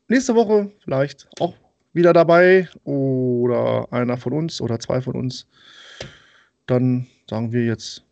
[0.07, 1.55] Nächste Woche vielleicht auch
[1.93, 5.47] wieder dabei oder einer von uns oder zwei von uns.
[6.67, 8.03] Dann sagen wir jetzt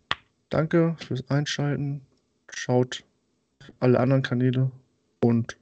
[0.49, 2.01] Danke fürs Einschalten.
[2.51, 3.03] Schaut
[3.79, 4.71] alle anderen Kanäle
[5.21, 5.57] und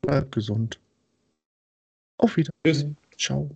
[0.00, 0.80] bleibt gesund.
[2.22, 2.52] Auf Wiedersehen.
[2.64, 2.86] Tschüss.
[3.18, 3.50] Ciao.